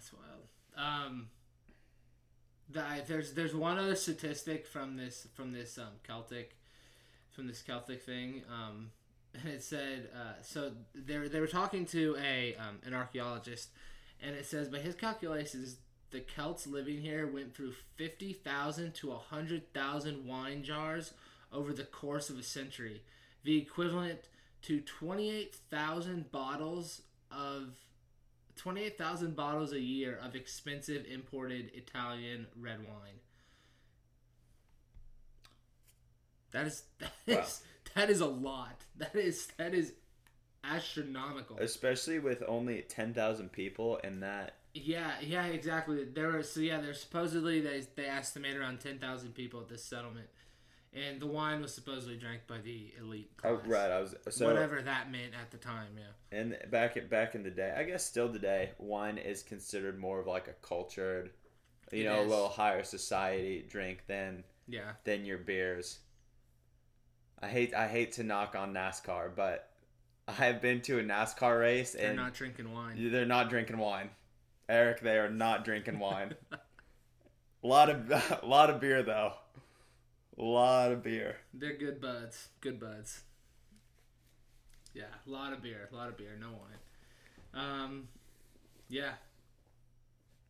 [0.00, 0.48] that's wild.
[0.76, 1.28] Um,
[2.70, 6.56] the, there's there's one other statistic from this from this um, Celtic
[7.30, 8.42] from this Celtic thing.
[8.50, 8.90] Um,
[9.34, 13.70] and it said uh, so they they were talking to a um, an archaeologist,
[14.22, 15.76] and it says by his calculations
[16.10, 21.12] the Celts living here went through fifty thousand to hundred thousand wine jars
[21.52, 23.02] over the course of a century,
[23.44, 24.20] the equivalent
[24.62, 27.74] to twenty eight thousand bottles of
[28.60, 33.20] 28,000 bottles a year of expensive imported Italian red wine.
[36.52, 37.46] That is that is Wow.
[37.94, 38.82] that is a lot.
[38.98, 39.94] That is that is
[40.62, 41.56] astronomical.
[41.58, 44.56] Especially with only 10,000 people and that.
[44.74, 46.04] Yeah, yeah, exactly.
[46.04, 50.26] There are so yeah, there's supposedly they they estimate around 10,000 people at this settlement.
[50.92, 53.62] And the wine was supposedly drank by the elite oh, class.
[53.64, 53.90] Oh, right.
[53.92, 54.14] I was.
[54.30, 56.36] So, Whatever that meant at the time, yeah.
[56.36, 60.18] And back at back in the day, I guess still today, wine is considered more
[60.18, 61.30] of like a cultured,
[61.92, 64.92] you It know, a little higher society drink than Yeah.
[65.04, 66.00] than your beers.
[67.40, 69.70] I hate I hate to knock on NASCAR, but
[70.26, 73.10] I have been to a NASCAR race They're and not drinking wine.
[73.12, 74.10] they're not drinking wine.
[74.68, 76.34] Eric, they are not drinking wine.
[76.52, 76.58] a
[77.66, 79.34] lot of a lot of beer though.
[80.40, 81.36] A lot of beer.
[81.52, 82.48] They're good buds.
[82.62, 83.24] Good buds.
[84.94, 85.86] Yeah, a lot of beer.
[85.92, 86.38] A lot of beer.
[86.40, 87.62] No wine.
[87.62, 88.08] Um,
[88.88, 89.12] yeah.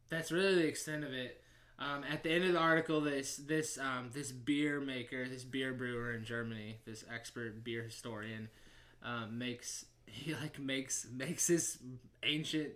[0.08, 1.42] That's really the extent of it.
[1.80, 5.72] Um, at the end of the article, this this um, this beer maker, this beer
[5.72, 8.48] brewer in Germany, this expert beer historian,
[9.02, 11.78] um, makes he like makes makes this
[12.22, 12.74] ancient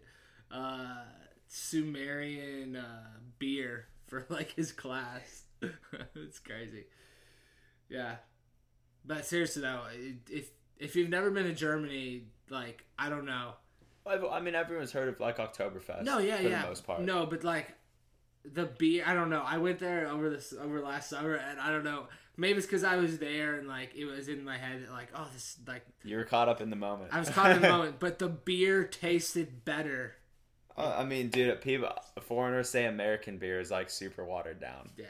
[0.50, 1.02] uh,
[1.46, 5.42] Sumerian uh, beer for like his class.
[6.16, 6.86] it's crazy.
[7.88, 8.16] Yeah,
[9.04, 9.82] but seriously though,
[10.30, 13.52] if if you've never been to Germany, like I don't know.
[14.06, 16.04] I mean, everyone's heard of like Oktoberfest.
[16.04, 16.62] No, yeah, for yeah.
[16.62, 17.00] the most part.
[17.00, 17.74] No, but like
[18.44, 19.42] the beer, I don't know.
[19.44, 22.06] I went there over this over last summer, and I don't know.
[22.36, 25.08] Maybe it's because I was there and like it was in my head that like
[25.14, 27.10] oh this like you were caught up in the moment.
[27.12, 30.16] I was caught in the moment, but the beer tasted better.
[30.76, 31.88] Uh, I mean, dude, people
[32.20, 34.90] foreigners say American beer is like super watered down.
[34.96, 35.06] Yeah.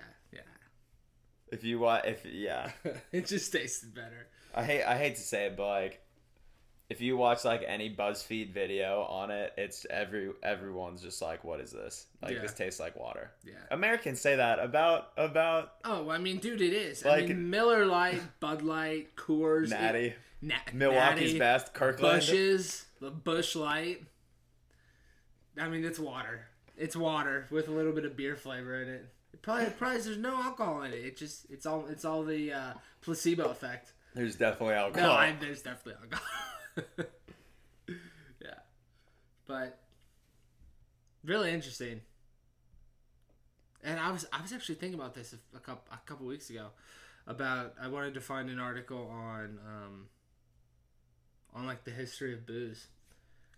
[1.54, 2.70] If you want, if yeah,
[3.12, 4.26] it just tasted better.
[4.54, 6.00] I hate I hate to say it, but like,
[6.90, 11.60] if you watch like any BuzzFeed video on it, it's every everyone's just like, what
[11.60, 12.06] is this?
[12.22, 12.42] Like Yeah.
[12.42, 13.30] this tastes like water.
[13.44, 13.52] Yeah.
[13.70, 17.04] Americans say that about about Oh, I mean, dude, it is.
[17.06, 22.20] I Like- mean, Miller Lite, Bud Light, Coors, Natty, it- Na- Milwaukee's Natty, best, Kirkland.
[22.20, 24.02] Bushes, the Busch Light.
[25.58, 26.46] I mean, it's water.
[26.76, 29.06] It's water with a little bit of beer flavor in it.
[29.34, 31.04] It probably, probably there's no alcohol in it.
[31.04, 33.92] It just it's all it's all the uh, placebo effect.
[34.14, 35.08] There's definitely alcohol.
[35.08, 37.06] No, I, there's definitely alcohol.
[38.40, 38.58] yeah,
[39.48, 39.80] but
[41.24, 42.00] really interesting.
[43.82, 46.48] And I was I was actually thinking about this a, a couple a couple weeks
[46.48, 46.68] ago
[47.26, 50.06] about I wanted to find an article on um
[51.56, 52.86] on like the history of booze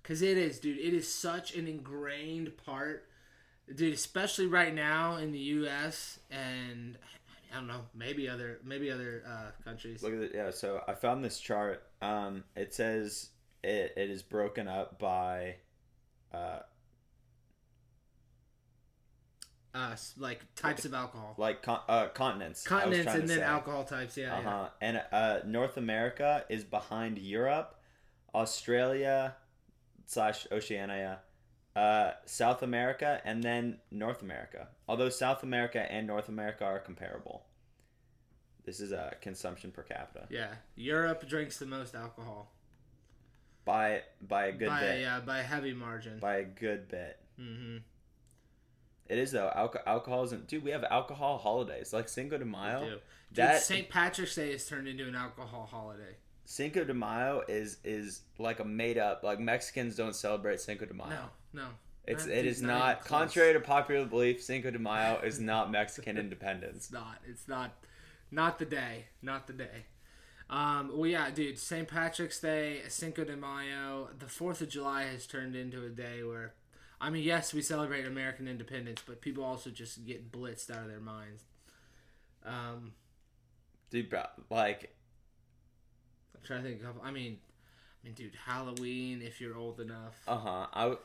[0.02, 3.10] because it is dude it is such an ingrained part
[3.74, 6.18] dude especially right now in the U.S.
[6.30, 6.96] and
[7.52, 10.32] I don't know maybe other maybe other uh, countries Look at it.
[10.34, 10.50] Yeah.
[10.50, 11.82] So I found this chart.
[12.02, 13.30] Um, it says
[13.62, 15.56] it, it is broken up by,
[16.34, 16.58] uh,
[19.74, 21.34] uh, like types of alcohol.
[21.36, 22.62] like con- uh, continents.
[22.66, 23.42] Continents and then say.
[23.44, 24.16] alcohol types.
[24.16, 24.42] Yeah, Uh yeah.
[24.50, 24.68] huh.
[24.80, 27.78] And uh, North America is behind Europe,
[28.34, 29.36] Australia
[30.06, 31.18] slash Oceania,
[31.76, 34.68] uh, South America, and then North America.
[34.88, 37.44] Although South America and North America are comparable.
[38.64, 40.54] This is a consumption per capita Yeah.
[40.74, 42.50] Europe drinks the most alcohol
[43.64, 45.00] by by a good by bit.
[45.00, 46.18] yeah by a heavy margin.
[46.18, 47.18] By a good bit.
[47.40, 47.76] mm-hmm.
[49.08, 49.52] It is though.
[49.56, 50.48] Alco- alcohol isn't.
[50.48, 52.80] Dude, we have alcohol holidays like Cinco de Mayo.
[52.88, 53.00] Dude,
[53.34, 53.88] That St.
[53.88, 56.16] Patrick's Day is turned into an alcohol holiday.
[56.44, 59.22] Cinco de Mayo is is like a made up.
[59.22, 61.10] Like Mexicans don't celebrate Cinco de Mayo.
[61.10, 61.24] No,
[61.56, 61.68] no.
[62.06, 64.40] It's That it is not not, contrary to popular belief.
[64.42, 66.76] Cinco de Mayo is not Mexican independence.
[66.76, 67.18] It's not.
[67.28, 67.72] It's not.
[68.30, 69.06] Not the day.
[69.22, 69.86] Not the day.
[70.48, 71.58] Um, well, yeah, dude.
[71.58, 71.88] St.
[71.88, 76.54] Patrick's Day, Cinco de Mayo, the Fourth of July has turned into a day where,
[77.00, 80.88] I mean, yes, we celebrate American independence, but people also just get blitzed out of
[80.88, 81.42] their minds.
[82.44, 82.92] Um,
[83.90, 84.94] Dude, bro, like
[86.34, 86.96] I'm trying to think of.
[87.02, 87.38] I mean,
[88.02, 89.22] I mean, dude, Halloween.
[89.22, 90.66] If you're old enough, uh huh.
[90.72, 90.96] I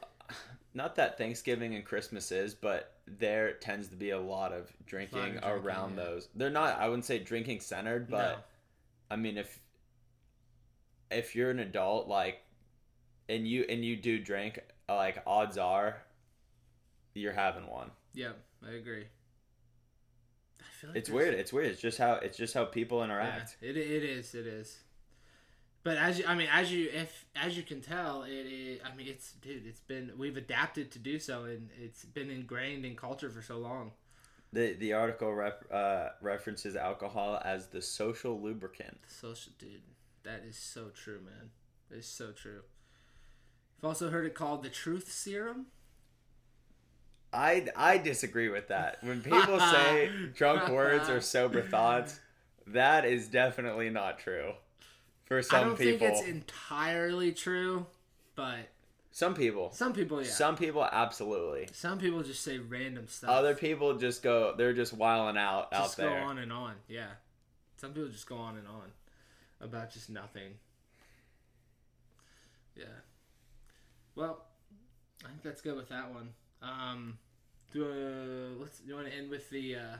[0.73, 5.19] not that Thanksgiving and Christmas is, but there tends to be a lot of drinking,
[5.19, 6.03] Lot of drinking, around yeah.
[6.03, 6.29] those.
[6.35, 6.79] They're not.
[6.79, 8.37] I wouldn't say drinking centered, but No.
[9.11, 9.59] I mean if
[11.09, 12.41] if you're an adult, like,
[13.27, 15.97] and you and you do drink, uh, like odds are
[17.13, 17.91] you're having one.
[18.13, 18.31] yeah,
[18.65, 19.05] I agree.
[20.61, 21.33] I feel like It's weird.
[21.33, 21.67] It's weird.
[21.67, 23.57] It's just how it's just how people interact.
[23.61, 24.77] Yeah, it it is it is.
[25.83, 28.79] But as you, I mean, as you if as you can tell, it is.
[28.85, 29.65] I mean, it's dude.
[29.65, 33.57] It's been we've adapted to do so, and it's been ingrained in culture for so
[33.57, 33.91] long.
[34.53, 38.99] The the article rep, uh, references alcohol as the social lubricant.
[39.07, 39.81] Social dude,
[40.23, 41.49] that is so true, man.
[41.89, 42.61] It's so true.
[43.79, 45.67] I've also heard it called the truth serum.
[47.33, 48.97] I I disagree with that.
[49.01, 52.19] When people say drunk words or sober thoughts,
[52.67, 54.53] that is definitely not true.
[55.31, 57.85] For I don't people, think it's entirely true,
[58.35, 58.67] but
[59.11, 60.27] some people, some people, yeah.
[60.27, 61.69] some people, absolutely.
[61.71, 63.29] Some people just say random stuff.
[63.29, 65.79] Other people just go, they're just wiling out out there.
[65.79, 66.21] just out go there.
[66.21, 66.73] on and on.
[66.89, 67.11] Yeah,
[67.77, 68.91] some people just go on and on
[69.61, 70.55] about just nothing.
[72.75, 72.83] Yeah.
[74.15, 74.43] Well,
[75.23, 76.33] I think that's good with that one.
[76.61, 77.17] Um,
[77.71, 78.79] do uh, let's.
[78.79, 79.97] Do you want to end with the uh,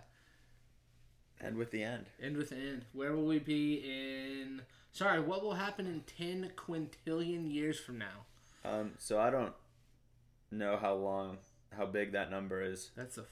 [1.40, 2.84] And with the end, end with the end?
[2.92, 4.64] Where will we be in?
[4.94, 8.26] Sorry, what will happen in ten quintillion years from now?
[8.66, 9.54] um, so I don't
[10.52, 11.38] know how long,
[11.76, 13.24] how big that number is That's a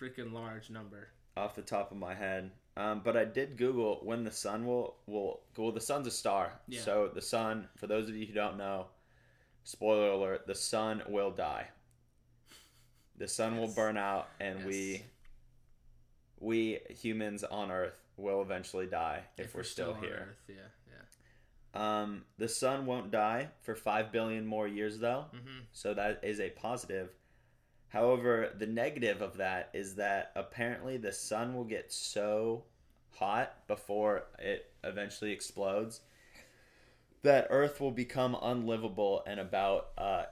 [0.00, 1.08] freaking large number.
[1.36, 2.50] off the top of my head.
[2.76, 6.52] Um, but I did Google when the sun will will well the sun's a star.
[6.68, 6.80] Yeah.
[6.82, 8.86] So the sun, for those of you who don't know,
[9.64, 11.66] spoiler alert, the sun will die.
[13.16, 14.66] The sun will burn out and Yes.
[14.68, 15.02] we
[16.38, 20.28] we humans on earth will eventually die if, we're, still, on here.
[20.30, 20.54] Earth, yeah.
[21.78, 25.26] Um, the sun won't die for 5 billion more years though.
[25.32, 25.60] Mm-hmm.
[25.72, 27.10] So that is a positive.
[27.88, 32.64] However, the negative of that is that apparently the sun will get so
[33.14, 36.00] hot before it eventually explodes
[37.22, 40.24] that Earth will become unlivable in about, uh,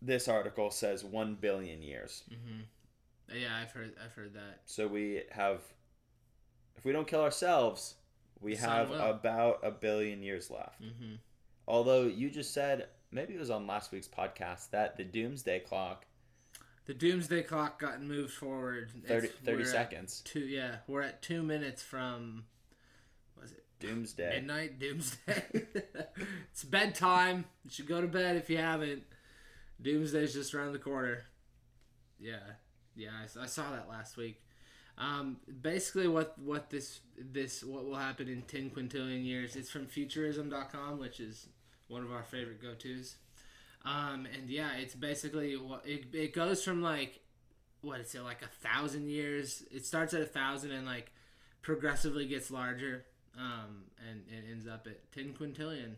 [0.00, 2.24] this article says 1 billion years.
[2.28, 3.38] Mm-hmm.
[3.38, 3.92] Yeah, I've heard.
[4.04, 4.60] I've heard that.
[4.66, 5.60] So we have,
[6.76, 7.94] if we don't kill ourselves,
[8.42, 10.82] we have about a billion years left.
[10.82, 11.14] Mm-hmm.
[11.68, 16.06] Although you just said, maybe it was on last week's podcast, that the doomsday clock
[16.86, 18.90] The doomsday clock got moved forward.
[19.06, 20.20] 30, It's- 30 seconds.
[20.24, 20.40] Two.
[20.40, 22.44] Yeah, we're at two minutes from.
[23.40, 24.30] Was it Doomsday.
[24.40, 24.78] midnight?
[24.80, 25.44] Doomsday.
[26.50, 27.44] it's bedtime.
[27.64, 29.04] You should go to bed if you haven't.
[29.80, 31.22] Doomsday's just around the corner.
[32.20, 32.38] Yeah,
[32.94, 34.40] yeah, I saw that last week.
[34.98, 39.56] Um, basically, what what this this what will happen in ten quintillion years?
[39.56, 41.48] It's from Futurism.com, which is
[41.88, 43.16] one of our favorite go tos.
[43.84, 47.20] Um, and yeah, it's basically it, it goes from like
[47.80, 49.64] what is it like a thousand years?
[49.70, 51.10] It starts at a thousand and like
[51.62, 53.04] progressively gets larger,
[53.36, 55.94] um, and it ends up at ten quintillion.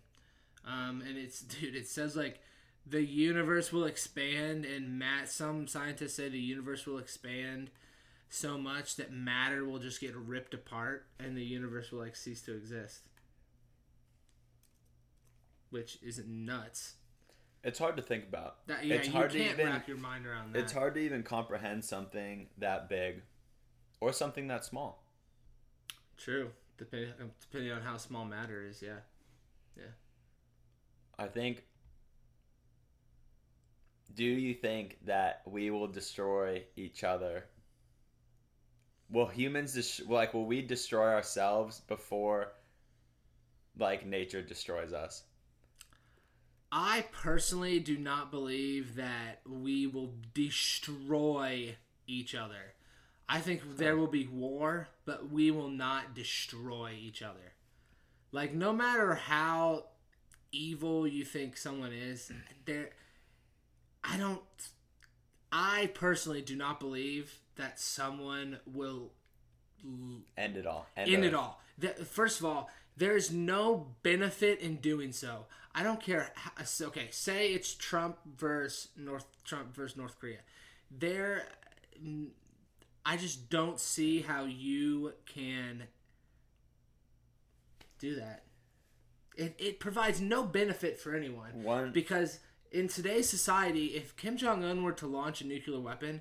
[0.66, 2.40] Um, and it's dude, it says like
[2.86, 5.28] the universe will expand, and Matt.
[5.28, 7.70] Some scientists say the universe will expand
[8.34, 12.42] so much that matter will just get ripped apart, and the universe will like cease
[12.42, 13.02] to exist.
[15.70, 16.94] Which isn't nuts.
[17.62, 18.66] It's hard to think about.
[18.66, 20.58] That, yeah, It's hard to can't even- wrap your mind around that.
[20.58, 23.22] It's hard to even comprehend something that big
[24.00, 25.04] or something that small.
[26.16, 26.50] True.
[26.76, 28.98] Depending um, depending on how small matter is, yeah.
[29.76, 29.92] yeah.
[31.16, 31.62] I think.
[34.12, 37.44] Do you think that we will destroy each other?
[39.10, 42.52] Will humans dis- like will we destroy ourselves before
[43.78, 45.24] like nature destroys us?
[46.72, 51.76] I personally do not believe that we will destroy
[52.06, 52.74] each other.
[53.28, 53.98] I think there oh.
[53.98, 57.54] will be war, but we will not destroy each other.
[58.32, 59.84] Like no matter how
[60.50, 62.32] evil you think someone is,
[62.64, 62.90] there
[64.02, 64.42] I don't
[65.52, 69.12] I personally do not believe that someone will
[70.36, 70.86] End it all.
[70.96, 71.24] End Earth.
[71.24, 71.60] it all.
[71.78, 75.46] The, first of all, there's no benefit in doing so.
[75.74, 76.30] I don't care.
[76.34, 76.52] How,
[76.86, 80.38] okay, say it's Trump versus North Trump versus North Korea.
[80.90, 81.46] There,
[83.04, 85.84] I just don't see how you can
[87.98, 88.44] do that.
[89.36, 92.38] It it provides no benefit for anyone One because
[92.70, 96.20] in today's society, if Kim Jong Un were to launch a nuclear weapon,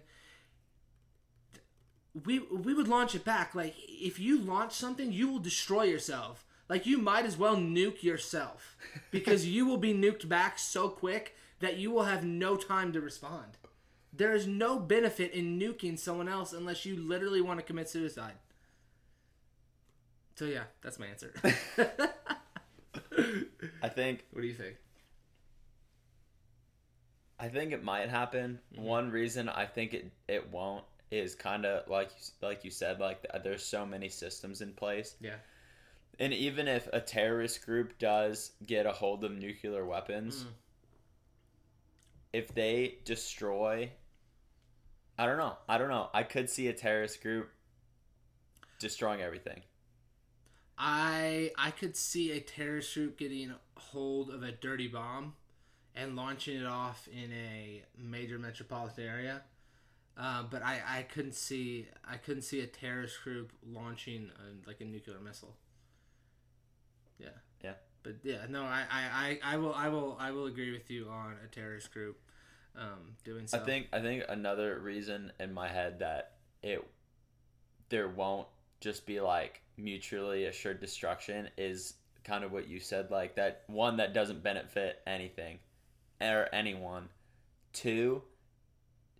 [2.26, 3.56] we we would launch it back.
[3.56, 6.46] Like if you launch something, you will destroy yourself.
[6.70, 8.78] Like you might as well nuke yourself
[9.12, 13.02] because you will be nuked back so quick that you will have no time to
[13.02, 13.58] respond.
[14.12, 18.36] There is no benefit in nuking someone else unless you literally want to commit suicide.
[20.36, 21.34] So yeah, that's my answer.
[23.82, 24.78] I think what do you think?
[27.40, 28.60] I think it might happen.
[28.74, 28.84] Mm-hmm.
[28.84, 30.86] One reason I think it it won't
[31.20, 32.10] is kind of like
[32.42, 35.16] like you said like there's so many systems in place.
[35.22, 35.36] Yeah.
[36.20, 40.48] And even if a terrorist group does get a hold of nuclear weapons, Mm.
[42.34, 43.92] if they destroy
[45.18, 45.58] I don't know.
[45.70, 46.10] I don't know.
[46.12, 47.50] I could see a terrorist group
[48.80, 49.62] destroying everything.
[50.78, 55.36] I I could see a terrorist group getting hold of a dirty bomb
[55.96, 59.44] and launching it off in a major metropolitan area.
[60.18, 64.80] Uh, but I, I couldn't see I couldn't see a terrorist group launching a, like
[64.82, 65.56] a nuclear missile.
[67.18, 67.30] Yeah.
[67.64, 67.74] Yeah.
[68.04, 71.08] But yeah, no, I, I, I, I will I will I will agree with you
[71.10, 72.20] on a terrorist group
[72.76, 73.58] um, doing so.
[73.58, 76.86] I think I think another reason in my head that it
[77.90, 78.48] there won't
[78.82, 83.98] just be like mutually assured destruction is kind of what you said like that one
[83.98, 85.60] that doesn't benefit anything
[86.22, 87.10] or anyone
[87.74, 88.22] two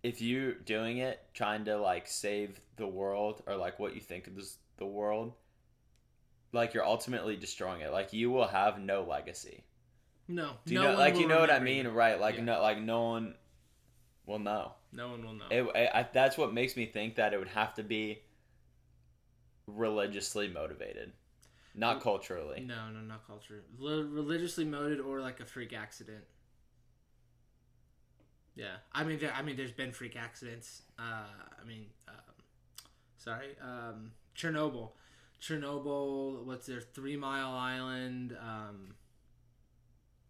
[0.04, 4.28] if you're doing it trying to like save the world or like what you think
[4.36, 5.32] is the world
[6.52, 9.64] like you're ultimately destroying it like you will have no legacy
[10.28, 10.50] no.
[10.64, 12.44] do you no know one like will you know what i mean right like Yeah.
[12.44, 13.34] no like no one
[14.26, 15.46] will know No one will know.
[15.50, 18.22] it, it, I, that's what makes me think that it would have to be
[19.66, 21.12] religiously motivated,
[21.74, 22.60] not culturally.
[22.60, 23.62] No, no, not culture.
[23.78, 26.24] Religiously motivated or like a freak accident.
[28.56, 30.82] Yeah, I mean, there, I mean, there's been freak accidents.
[30.98, 31.26] Uh,
[31.60, 32.14] I mean, um,
[33.18, 34.90] sorry, um, Chernobyl,
[35.40, 36.44] Chernobyl.
[36.44, 38.36] What's their Three Mile Island?
[38.40, 38.94] Um,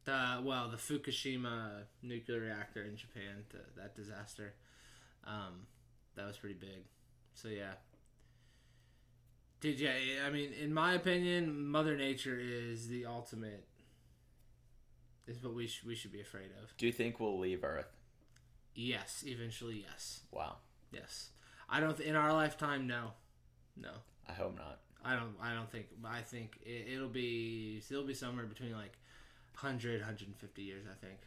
[0.05, 3.45] the well, the Fukushima nuclear reactor in Japan.
[3.51, 4.55] The, that disaster.
[5.27, 5.67] Um,
[6.17, 6.85] that was pretty big.
[7.35, 7.73] So yeah,
[9.65, 9.95] Dude, yeah,
[10.27, 13.67] I mean, in my opinion, Mother Nature is the ultimate.
[15.27, 16.77] Is what we sh- we should be afraid of.
[16.77, 17.94] Do you think we'll leave Earth?
[18.75, 20.57] Yes, eventually, yes, Wow,
[20.93, 21.31] yes.
[21.69, 22.87] I don't th- in our lifetime.
[22.87, 23.13] No,
[23.77, 23.91] no.
[24.29, 24.81] I hope not.
[25.05, 25.35] I don't.
[25.41, 25.87] I don't think.
[26.05, 27.83] I think it, it'll be.
[27.91, 28.97] It'll be somewhere between like
[29.61, 30.85] 100, 150 years.
[30.91, 31.19] I think.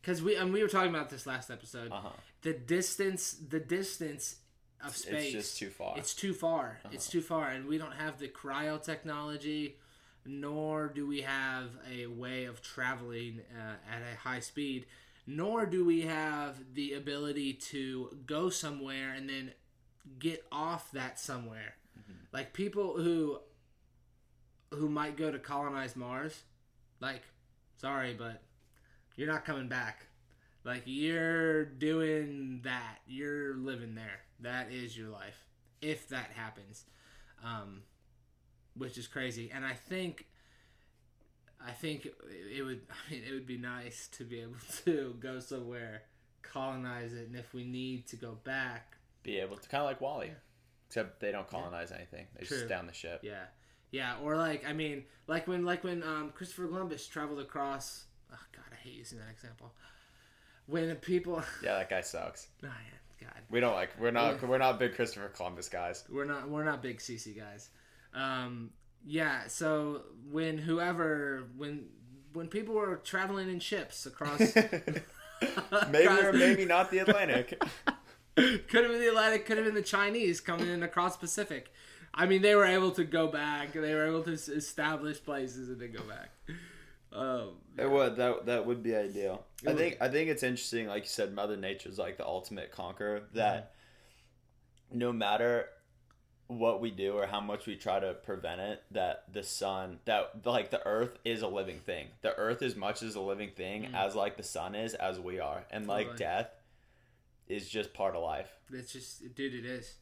[0.00, 1.90] Because we and we were talking about this last episode.
[1.90, 2.08] Uh huh.
[2.42, 3.32] The distance.
[3.32, 4.36] The distance
[4.84, 5.24] of space.
[5.24, 5.94] It's just too far.
[5.96, 6.78] It's too far.
[6.84, 6.90] Uh-huh.
[6.92, 9.76] It's too far, and we don't have the cryo technology,
[10.24, 14.86] nor do we have a way of traveling uh, at a high speed,
[15.30, 19.52] nor do we have the ability to go somewhere and then
[20.18, 21.74] get off that somewhere.
[22.32, 23.38] Like people who
[24.70, 26.42] who might go to colonize Mars,
[27.00, 27.22] like,
[27.76, 28.42] sorry, but
[29.16, 30.06] you're not coming back.
[30.64, 33.00] Like you're doing that.
[33.06, 34.20] You're living there.
[34.40, 35.46] That is your life.
[35.82, 36.86] If that happens.
[37.44, 37.82] Um
[38.74, 39.50] which is crazy.
[39.52, 40.26] And I think
[41.64, 44.54] I think it would I mean it would be nice to be able
[44.84, 46.02] to go somewhere,
[46.42, 50.00] colonize it, and if we need to go back, Be able to kind of like
[50.00, 50.30] WALL-E,
[50.86, 52.26] except they don't colonize anything.
[52.38, 52.58] They True.
[52.58, 53.20] just down the ship.
[53.22, 53.44] yeah.
[53.90, 58.04] Yeah, or like I mean, like when like when um, Christopher Columbus traveled across.
[58.30, 59.72] Oh God, I hate using that example.
[60.66, 62.48] When people, Yeah, that guy sucks.
[62.62, 63.98] oh, yeah, God, We don't like.
[63.98, 64.42] We're not.
[64.42, 64.48] Yeah.
[64.48, 66.04] We're not big Christopher Columbus guys.
[66.10, 67.70] we're not we're not big CC guys.
[68.14, 68.70] Um,
[69.04, 71.86] yeah, so when whoever when
[72.32, 74.40] when people were traveling in ships across,
[75.90, 77.60] maybe or maybe not the Atlantic.
[78.36, 78.44] could
[78.84, 81.72] have been the Atlantic, could have been the Chinese coming in across Pacific.
[82.14, 83.72] I mean, they were able to go back.
[83.72, 86.30] They were able to establish places and then go back.
[87.12, 89.44] Um, It would that that would be ideal.
[89.62, 89.78] It I would.
[89.78, 93.22] think I think it's interesting, like you said, Mother Nature's like the ultimate conqueror.
[93.34, 93.72] That
[94.92, 95.66] no matter
[96.48, 100.44] what we do or how much we try to prevent it, that the sun, that
[100.46, 102.08] like the Earth is a living thing.
[102.22, 103.94] The Earth as much as a living thing Mm.
[103.94, 106.48] as like the sun is, as we are, and like death
[107.46, 108.50] is just part of life.
[108.72, 109.94] it's just, dude, it is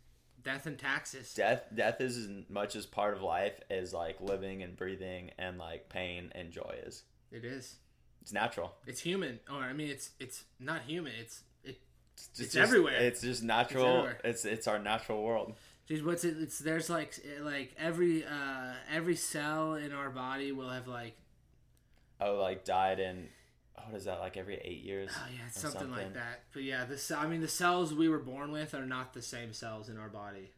[0.43, 1.35] death and taxes.
[1.35, 5.59] Death death is as much as part of life as like living and breathing and
[5.59, 7.03] like pain and joy is.
[7.33, 7.77] It is.
[8.23, 8.75] It's natural.
[8.87, 11.13] It's human, or I mean, it's it's not human.
[11.21, 11.81] It's it.
[12.15, 12.95] It's, It's just- everywhere.
[12.97, 13.87] It's just natural.
[13.87, 14.21] everywhere.
[14.25, 15.55] It's it's our natural world.
[15.87, 16.37] Dude, what's it?
[16.41, 21.17] It's there's like like every uh every cell in our body will have like
[22.21, 23.29] Oh, like died in
[23.89, 24.19] what is that?
[24.21, 25.11] Like every eight years.
[25.15, 26.43] oh yeah, it's or something, like that.
[26.53, 29.23] But yeah, the ce- I mean the cells we were born with are not the
[29.23, 30.51] same cells in our body.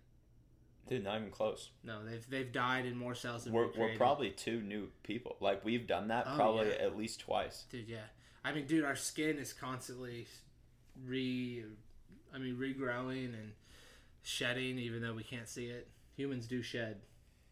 [0.88, 1.68] Dude, not even close.
[1.84, 5.36] No, they've they've died in more cells than We're we we're probably two new people.
[5.40, 6.84] Like we've done that Oh, probably yeah.
[6.86, 7.64] at least twice.
[7.70, 7.86] dude.
[7.88, 7.98] Yeah,
[8.42, 10.26] I mean, dude, our skin is constantly
[11.04, 11.64] re,
[12.34, 13.52] I mean, regrowing and
[14.28, 15.88] shedding, even though we can't see it.
[16.16, 16.98] Humans do shed.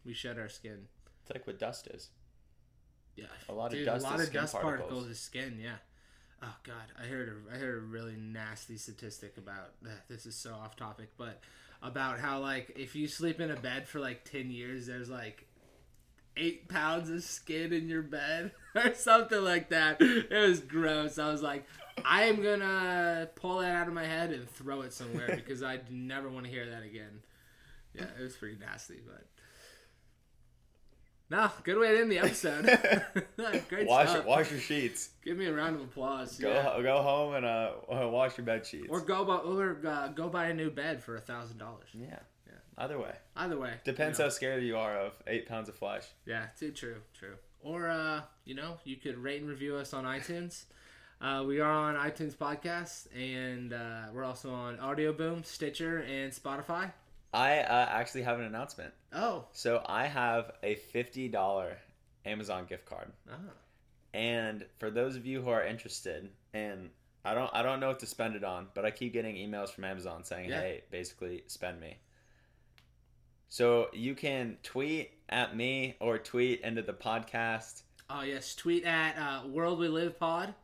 [0.04, 0.86] We shed our skin.
[1.22, 2.10] It's like what dust is.
[3.16, 4.78] Yeah, A lot of dust A lot of skin dust particles.
[4.90, 5.58] particles is skin.
[5.60, 5.76] Yeah.
[6.42, 9.70] oh god, I heard a, I heard a really nasty statistic about
[10.08, 11.40] this is so off topic, but
[11.82, 15.46] about how like if you sleep in a bed for like ten years, there's like
[16.36, 19.96] eight pounds of skin in your bed or something like that.
[20.00, 21.18] It was gross.
[21.18, 21.64] I was like,
[22.04, 25.80] I am gonna pull that out of my head and throw it somewhere because I
[25.90, 27.20] never want to hear that again.
[27.94, 29.24] Yeah, it was pretty nasty, but.
[31.28, 32.66] No, good way to end the episode.
[33.68, 34.26] Great wash stuff.
[34.26, 35.10] wash your sheets.
[35.24, 36.38] Give me a round of applause.
[36.38, 36.80] Go yeah.
[36.82, 37.72] go home and uh
[38.08, 38.86] wash your bed sheets.
[38.88, 41.88] Or go buy or uh, go buy a new bed for a thousand dollars.
[41.92, 42.20] yeah.
[42.46, 42.52] Yeah.
[42.78, 43.12] Either way.
[43.34, 44.28] Either way, Depends you know.
[44.28, 46.04] how scared you are of eight pounds of flesh.
[46.26, 47.34] Yeah, too true, true.
[47.60, 50.66] Or uh, you know, you could rate and review us on iTunes.
[51.20, 56.92] Uh, we are on iTunes Podcast, and uh, we're also on Audioboom, Stitcher, and Spotify.
[57.32, 58.92] I uh, actually have an announcement.
[59.12, 61.78] Oh, So I have a fifty dollar
[62.24, 63.34] Amazon gift card, ah,
[64.12, 66.90] and for those of you who are interested, and
[67.24, 69.70] I don't I don't know what to spend it on, but I keep getting emails
[69.70, 70.60] from Amazon saying, Yeah.
[70.60, 71.96] "Hey, basically spend me."
[73.48, 77.82] So you can tweet at me or tweet into the podcast.
[78.10, 78.54] oh yes.
[78.54, 80.54] Tweet at uh, World We Live Pod.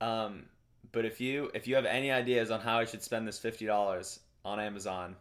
[0.00, 0.44] Um,
[0.92, 3.66] but if you if you have any ideas on how I should spend this fifty
[3.66, 5.16] dollars on Amazon,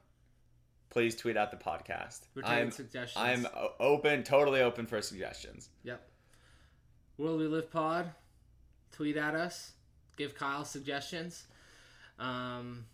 [0.89, 2.21] please tweet out the podcast.
[2.35, 3.23] We're taking I'm suggestions.
[3.23, 3.47] I'm
[3.79, 5.69] open, totally open for suggestions.
[5.83, 6.01] Yep.
[7.17, 8.11] World We Live Pod.
[8.91, 9.73] Tweet at us.
[10.17, 11.45] Give Kyle suggestions.
[12.17, 12.85] Um,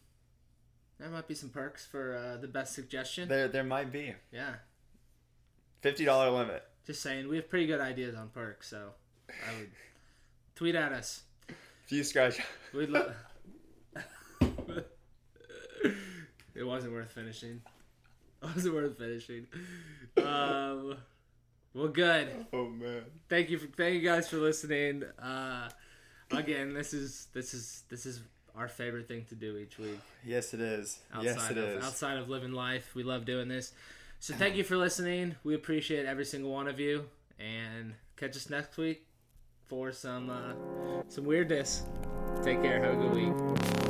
[0.99, 3.27] there might be some perks for uh, the best suggestion.
[3.29, 4.55] There there might be Yeah.
[5.81, 6.63] fifty dollar limit.
[6.85, 8.91] Just saying, we have pretty good ideas on perks, so
[9.29, 9.71] I would
[10.55, 11.23] tweet at us.
[11.85, 12.39] Few scratch.
[12.73, 13.13] We'd love.
[16.55, 17.61] it wasn't worth finishing.
[18.43, 19.47] It wasn't worth finishing.
[20.17, 20.97] Um,
[21.73, 22.45] well, good.
[22.53, 23.01] Oh man.
[23.27, 25.03] Thank you for thank you guys for listening.
[25.17, 25.69] Uh,
[26.29, 28.21] again, this is this is this is
[28.55, 29.99] our favorite thing to do each week.
[30.23, 30.99] Yes, it is.
[31.11, 31.85] Outside yes, it of is.
[31.85, 33.73] outside of living life, we love doing this.
[34.19, 35.35] So thank you for listening.
[35.43, 37.05] We appreciate every single one of you,
[37.39, 39.07] and catch us next week
[39.67, 40.53] for some uh,
[41.07, 41.83] some weirdness.
[42.43, 42.83] Take care.
[42.83, 43.84] Have a good week.